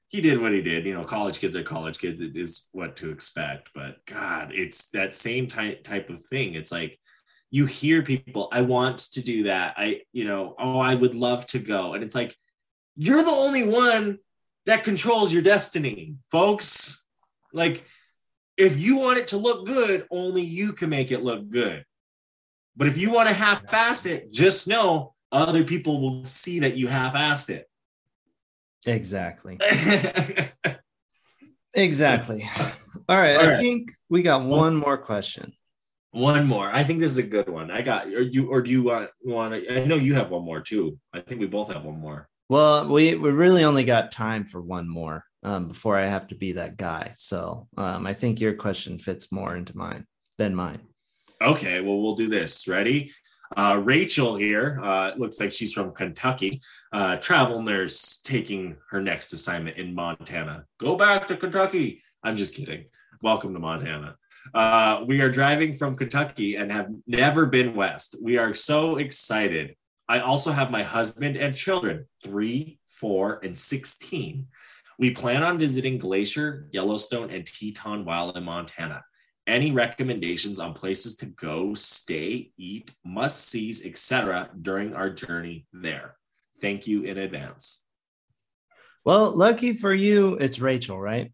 [0.10, 0.86] He did what he did.
[0.86, 2.22] You know, college kids are college kids.
[2.22, 3.72] It is what to expect.
[3.76, 6.54] But God, it's that same type type of thing.
[6.54, 6.98] It's like
[7.50, 9.76] you hear people, I want to do that.
[9.78, 11.94] I, you know, oh, I would love to go.
[11.94, 12.36] And it's like,
[12.96, 14.20] you're the only one
[14.66, 17.06] that controls your destiny, folks.
[17.54, 17.86] Like,
[18.58, 21.86] if you want it to look good, only you can make it look good.
[22.76, 26.76] But if you want to half ass it, just know other people will see that
[26.76, 27.50] you half assed
[28.86, 29.58] Exactly.
[31.74, 32.50] Exactly.
[33.08, 33.36] All right.
[33.36, 33.60] All I right.
[33.60, 35.54] think we got one more question.
[36.12, 36.72] one more.
[36.72, 37.70] I think this is a good one.
[37.70, 40.44] I got or you or do you want want to, I know you have one
[40.44, 40.98] more too.
[41.14, 42.28] I think we both have one more.
[42.50, 46.36] Well, we, we really only got time for one more um, before I have to
[46.36, 47.14] be that guy.
[47.18, 50.06] So um, I think your question fits more into mine
[50.38, 50.80] than mine.
[51.42, 52.68] Okay, well, we'll do this.
[52.68, 53.12] Ready?
[53.56, 56.62] Uh, Rachel here uh, looks like she's from Kentucky.
[56.92, 60.66] Uh, travel nurse taking her next assignment in Montana.
[60.80, 62.04] Go back to Kentucky.
[62.24, 62.86] I'm just kidding.
[63.22, 64.18] Welcome to Montana.
[64.54, 68.16] Uh, we are driving from Kentucky and have never been west.
[68.22, 69.76] We are so excited.
[70.10, 74.48] I also have my husband and children, three, four, and 16.
[75.00, 79.04] We plan on visiting Glacier, Yellowstone, and Teton while in Montana.
[79.48, 84.50] Any recommendations on places to go, stay, eat, must sees, etc.
[84.62, 86.16] during our journey there?
[86.60, 87.86] Thank you in advance.
[89.06, 91.32] Well, lucky for you, it's Rachel, right?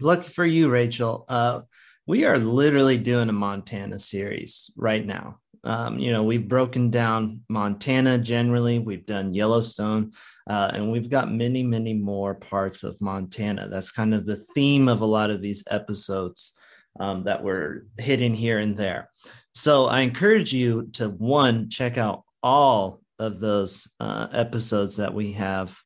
[0.00, 1.24] Lucky for you, Rachel.
[1.28, 1.60] Uh,
[2.08, 5.38] we are literally doing a Montana series right now.
[5.62, 10.12] Um, you know, we've broken down Montana generally, we've done Yellowstone,
[10.48, 13.68] uh, and we've got many, many more parts of Montana.
[13.68, 16.54] That's kind of the theme of a lot of these episodes
[17.00, 19.10] um, that were hidden here and there.
[19.54, 25.32] So I encourage you to one, check out all of those uh, episodes that we
[25.32, 25.76] have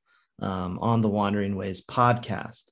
[0.42, 2.64] um, on the Wandering Ways podcast.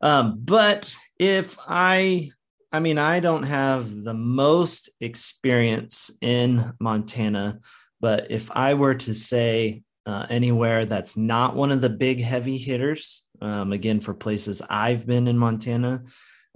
[0.00, 2.30] Um, but if I,
[2.72, 7.60] I mean, I don't have the most experience in Montana,
[8.00, 12.58] but if I were to say uh, anywhere that's not one of the big heavy
[12.58, 16.04] hitters, um, again, for places I've been in Montana,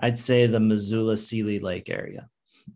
[0.01, 2.29] I'd say the Missoula Seeley Lake area.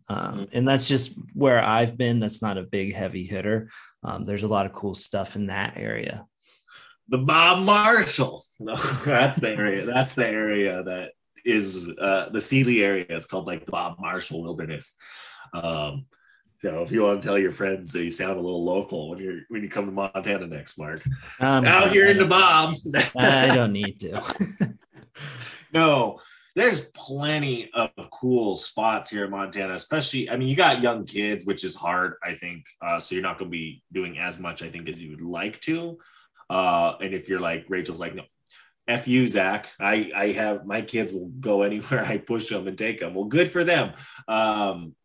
[0.07, 2.19] Um, and that's just where I've been.
[2.19, 3.69] That's not a big heavy hitter.
[4.03, 6.25] Um, there's a lot of cool stuff in that area.
[7.09, 8.43] The Bob Marshall.
[8.59, 9.85] No, that's the area.
[9.85, 11.11] That's the area that
[11.43, 13.05] is uh, the Seeley area.
[13.09, 14.95] It's called like the Bob Marshall Wilderness.
[15.53, 16.05] Um,
[16.61, 19.19] so if you want to tell your friends that you sound a little local when
[19.19, 21.01] you're when you come to Montana next, Mark,
[21.41, 22.75] Um, out here in the Bob.
[23.17, 24.21] I don't need to.
[25.73, 26.21] no,
[26.55, 30.29] there's plenty of cool spots here in Montana, especially.
[30.29, 32.65] I mean, you got young kids, which is hard, I think.
[32.81, 35.21] Uh, so you're not going to be doing as much, I think, as you would
[35.21, 35.97] like to.
[36.49, 38.23] Uh, and if you're like Rachel's, like, no,
[38.87, 39.69] f you, Zach.
[39.79, 43.13] I I have my kids will go anywhere I push them and take them.
[43.15, 43.93] Well, good for them.
[44.27, 44.95] Um,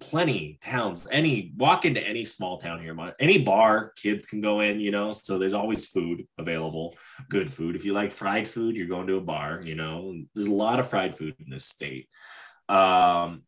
[0.00, 4.80] plenty towns any walk into any small town here any bar kids can go in
[4.80, 6.96] you know so there's always food available
[7.28, 10.48] good food if you like fried food you're going to a bar you know there's
[10.48, 12.08] a lot of fried food in this state
[12.68, 13.42] um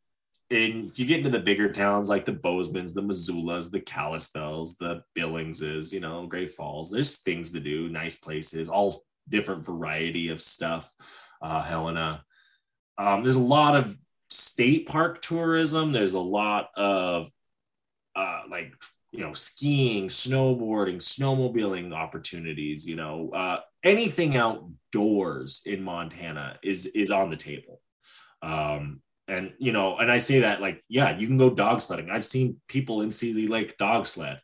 [0.52, 4.76] and if you get into the bigger towns like the Bozeman's, the Missoulas, the Kalispells,
[4.76, 10.28] the Billingses, you know, Great Falls, there's things to do, nice places, all different variety
[10.28, 10.92] of stuff.
[11.40, 12.22] Uh, Helena,
[12.98, 13.96] um, there's a lot of
[14.32, 15.92] state park tourism.
[15.92, 17.30] There's a lot of
[18.16, 18.74] uh, like
[19.10, 22.86] you know skiing, snowboarding, snowmobiling opportunities.
[22.86, 27.80] You know, uh, anything outdoors in Montana is is on the table.
[28.42, 32.10] Um, and you know, and I say that like, yeah, you can go dog sledding.
[32.10, 34.40] I've seen people in Seeley Lake dog sled.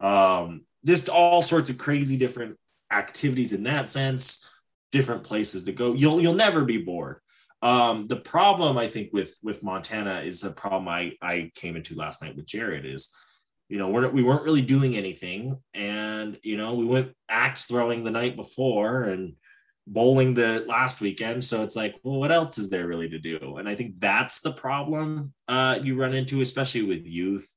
[0.00, 2.56] Um, just all sorts of crazy different
[2.90, 4.48] activities in that sense,
[4.90, 5.92] different places to go.
[5.94, 7.18] You'll you'll never be bored.
[7.62, 11.94] Um, the problem I think with with Montana is the problem I I came into
[11.94, 13.14] last night with Jared is,
[13.68, 18.02] you know, we're we weren't really doing anything, and you know we went axe throwing
[18.02, 19.34] the night before and
[19.86, 21.44] bowling the last weekend.
[21.44, 23.56] So it's like, well, what else is there really to do?
[23.58, 27.48] And I think that's the problem uh, you run into, especially with youth,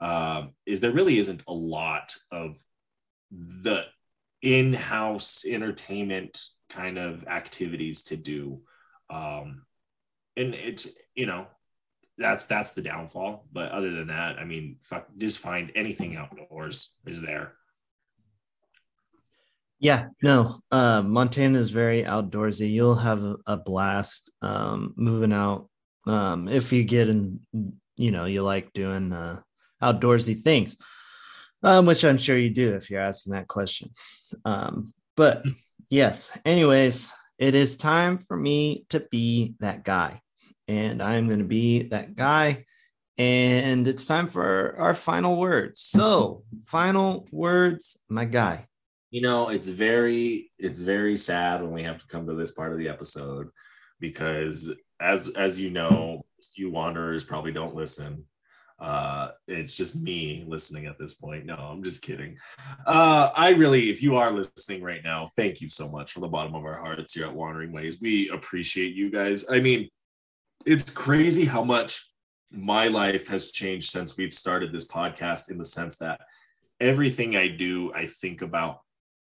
[0.00, 2.58] uh, is there really isn't a lot of
[3.30, 3.84] the
[4.42, 8.62] in-house entertainment kind of activities to do.
[9.10, 9.62] Um,
[10.36, 11.46] and it's, you know,
[12.16, 13.46] that's that's the downfall.
[13.52, 17.54] But other than that, I mean, fuck, just find anything outdoors is there.
[19.80, 20.60] Yeah, no.
[20.70, 22.70] Uh, Montana is very outdoorsy.
[22.70, 25.70] You'll have a, a blast um, moving out
[26.06, 27.40] um, if you get in.
[27.96, 29.40] You know, you like doing uh,
[29.82, 30.76] outdoorsy things,
[31.62, 33.90] um, which I'm sure you do if you're asking that question.
[34.44, 35.44] Um, but
[35.88, 40.20] yes, anyways, it is time for me to be that guy,
[40.68, 42.66] and I'm going to be that guy.
[43.18, 45.80] And it's time for our final words.
[45.80, 48.66] So, final words, my guy
[49.10, 52.72] you know it's very it's very sad when we have to come to this part
[52.72, 53.48] of the episode
[53.98, 56.24] because as as you know
[56.56, 58.24] you wanderers probably don't listen
[58.80, 61.46] uh it's just me listening at this point.
[61.46, 62.36] No i'm just kidding.
[62.86, 66.28] Uh i really if you are listening right now thank you so much from the
[66.28, 67.98] bottom of our hearts here at wandering ways.
[68.00, 69.44] We appreciate you guys.
[69.48, 69.88] I mean
[70.66, 72.06] it's crazy how much
[72.52, 76.20] my life has changed since we've started this podcast in the sense that
[76.80, 78.80] everything i do i think about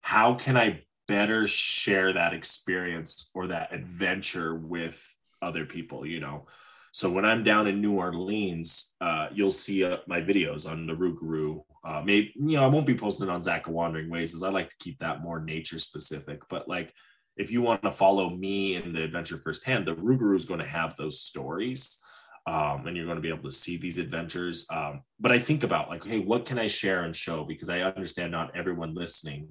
[0.04, 6.45] how can I better share that experience or that adventure with other people, you know?
[6.93, 10.93] So when I'm down in New Orleans, uh, you'll see uh, my videos on the
[10.93, 11.63] Rougarou.
[11.83, 14.69] Uh, maybe you know I won't be posting on Zach Wandering Ways, as I like
[14.69, 16.41] to keep that more nature specific.
[16.49, 16.93] But like,
[17.35, 20.67] if you want to follow me in the adventure firsthand, the Rougarou is going to
[20.67, 21.99] have those stories,
[22.45, 24.67] um, and you're going to be able to see these adventures.
[24.71, 27.43] Um, but I think about like, hey, what can I share and show?
[27.43, 29.49] Because I understand not everyone listening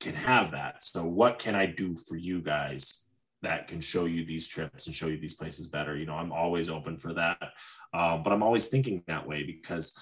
[0.00, 0.82] can have that.
[0.82, 3.03] So what can I do for you guys
[3.44, 5.96] that can show you these trips and show you these places better?
[5.96, 7.38] You know, I'm always open for that.
[7.92, 9.96] Um, but I'm always thinking that way because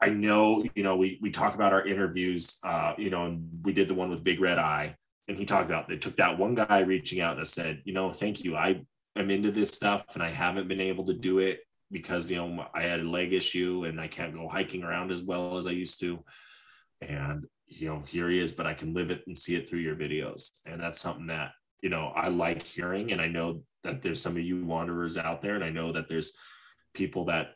[0.00, 3.72] I know, you know, we we talk about our interviews, uh, you know, and we
[3.72, 4.96] did the one with Big Red Eye,
[5.28, 8.12] and he talked about they took that one guy reaching out that said, you know,
[8.12, 8.56] thank you.
[8.56, 8.84] I
[9.16, 11.60] am into this stuff and I haven't been able to do it
[11.90, 15.22] because you know I had a leg issue and I can't go hiking around as
[15.22, 16.24] well as I used to.
[17.00, 19.80] And you know, here he is, but I can live it and see it through
[19.80, 20.50] your videos.
[20.66, 21.52] And that's something that,
[21.82, 23.12] you know, I like hearing.
[23.12, 26.08] And I know that there's some of you wanderers out there, and I know that
[26.08, 26.32] there's
[26.94, 27.54] people that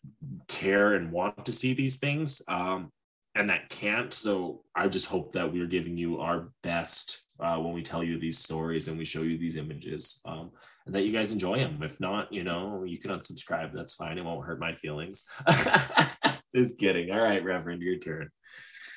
[0.49, 2.91] care and want to see these things um,
[3.35, 4.13] and that can't.
[4.13, 8.19] So I just hope that we're giving you our best uh, when we tell you
[8.19, 10.21] these stories and we show you these images.
[10.25, 10.53] Um,
[10.87, 11.83] and that you guys enjoy them.
[11.83, 13.73] If not, you know, you can unsubscribe.
[13.75, 14.19] That's fine.
[14.19, 15.25] It won't hurt my feelings.
[16.55, 17.11] Just kidding.
[17.11, 18.31] All right, Reverend, your turn.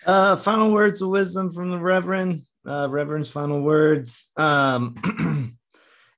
[0.06, 2.44] Uh, final words of wisdom from the Reverend.
[2.68, 4.32] Uh, Reverend's final words.
[4.38, 4.96] Um,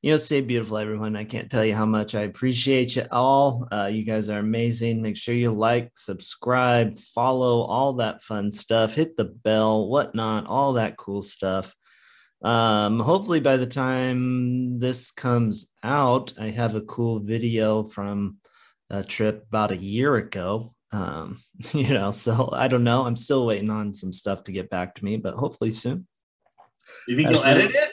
[0.01, 1.15] you know, stay beautiful, everyone.
[1.15, 3.67] I can't tell you how much I appreciate you all.
[3.71, 5.01] Uh, you guys are amazing.
[5.01, 8.95] Make sure you like, subscribe, follow, all that fun stuff.
[8.95, 11.75] Hit the bell, whatnot, all that cool stuff.
[12.41, 18.37] Um, hopefully, by the time this comes out, I have a cool video from
[18.89, 21.39] a trip about a year ago um,
[21.73, 23.05] you know, so I don't know.
[23.05, 26.07] I'm still waiting on some stuff to get back to me, but hopefully soon.
[27.07, 27.89] You think you'll edit it?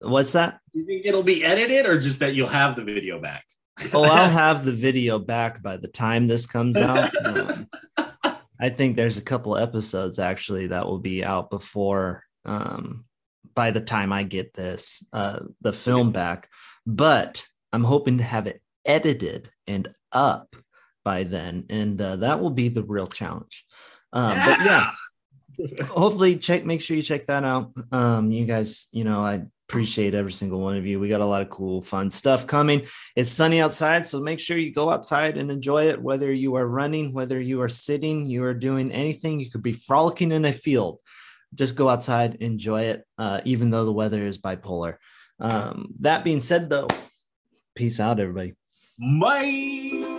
[0.00, 0.60] What's that?
[0.72, 3.44] You think it'll be edited or just that you'll have the video back?
[3.92, 7.10] oh, I'll have the video back by the time this comes out.
[7.24, 7.68] Um,
[8.60, 13.04] I think there's a couple episodes actually that will be out before um,
[13.54, 16.48] by the time I get this uh, the film back.
[16.86, 20.54] But I'm hoping to have it edited and up
[21.04, 23.64] by then, and uh, that will be the real challenge.
[24.12, 24.46] Uh, yeah.
[24.46, 24.90] But yeah,
[25.88, 26.64] hopefully, check.
[26.64, 27.72] Make sure you check that out.
[27.92, 31.00] Um, you guys, you know, I appreciate every single one of you.
[31.00, 32.86] We got a lot of cool, fun stuff coming.
[33.16, 36.00] It's sunny outside, so make sure you go outside and enjoy it.
[36.00, 39.40] Whether you are running, whether you are sitting, you are doing anything.
[39.40, 41.00] You could be frolicking in a field.
[41.54, 44.96] Just go outside, enjoy it, uh, even though the weather is bipolar.
[45.40, 46.88] Um, that being said, though,
[47.74, 48.54] peace out, everybody.
[48.98, 50.15] Bye.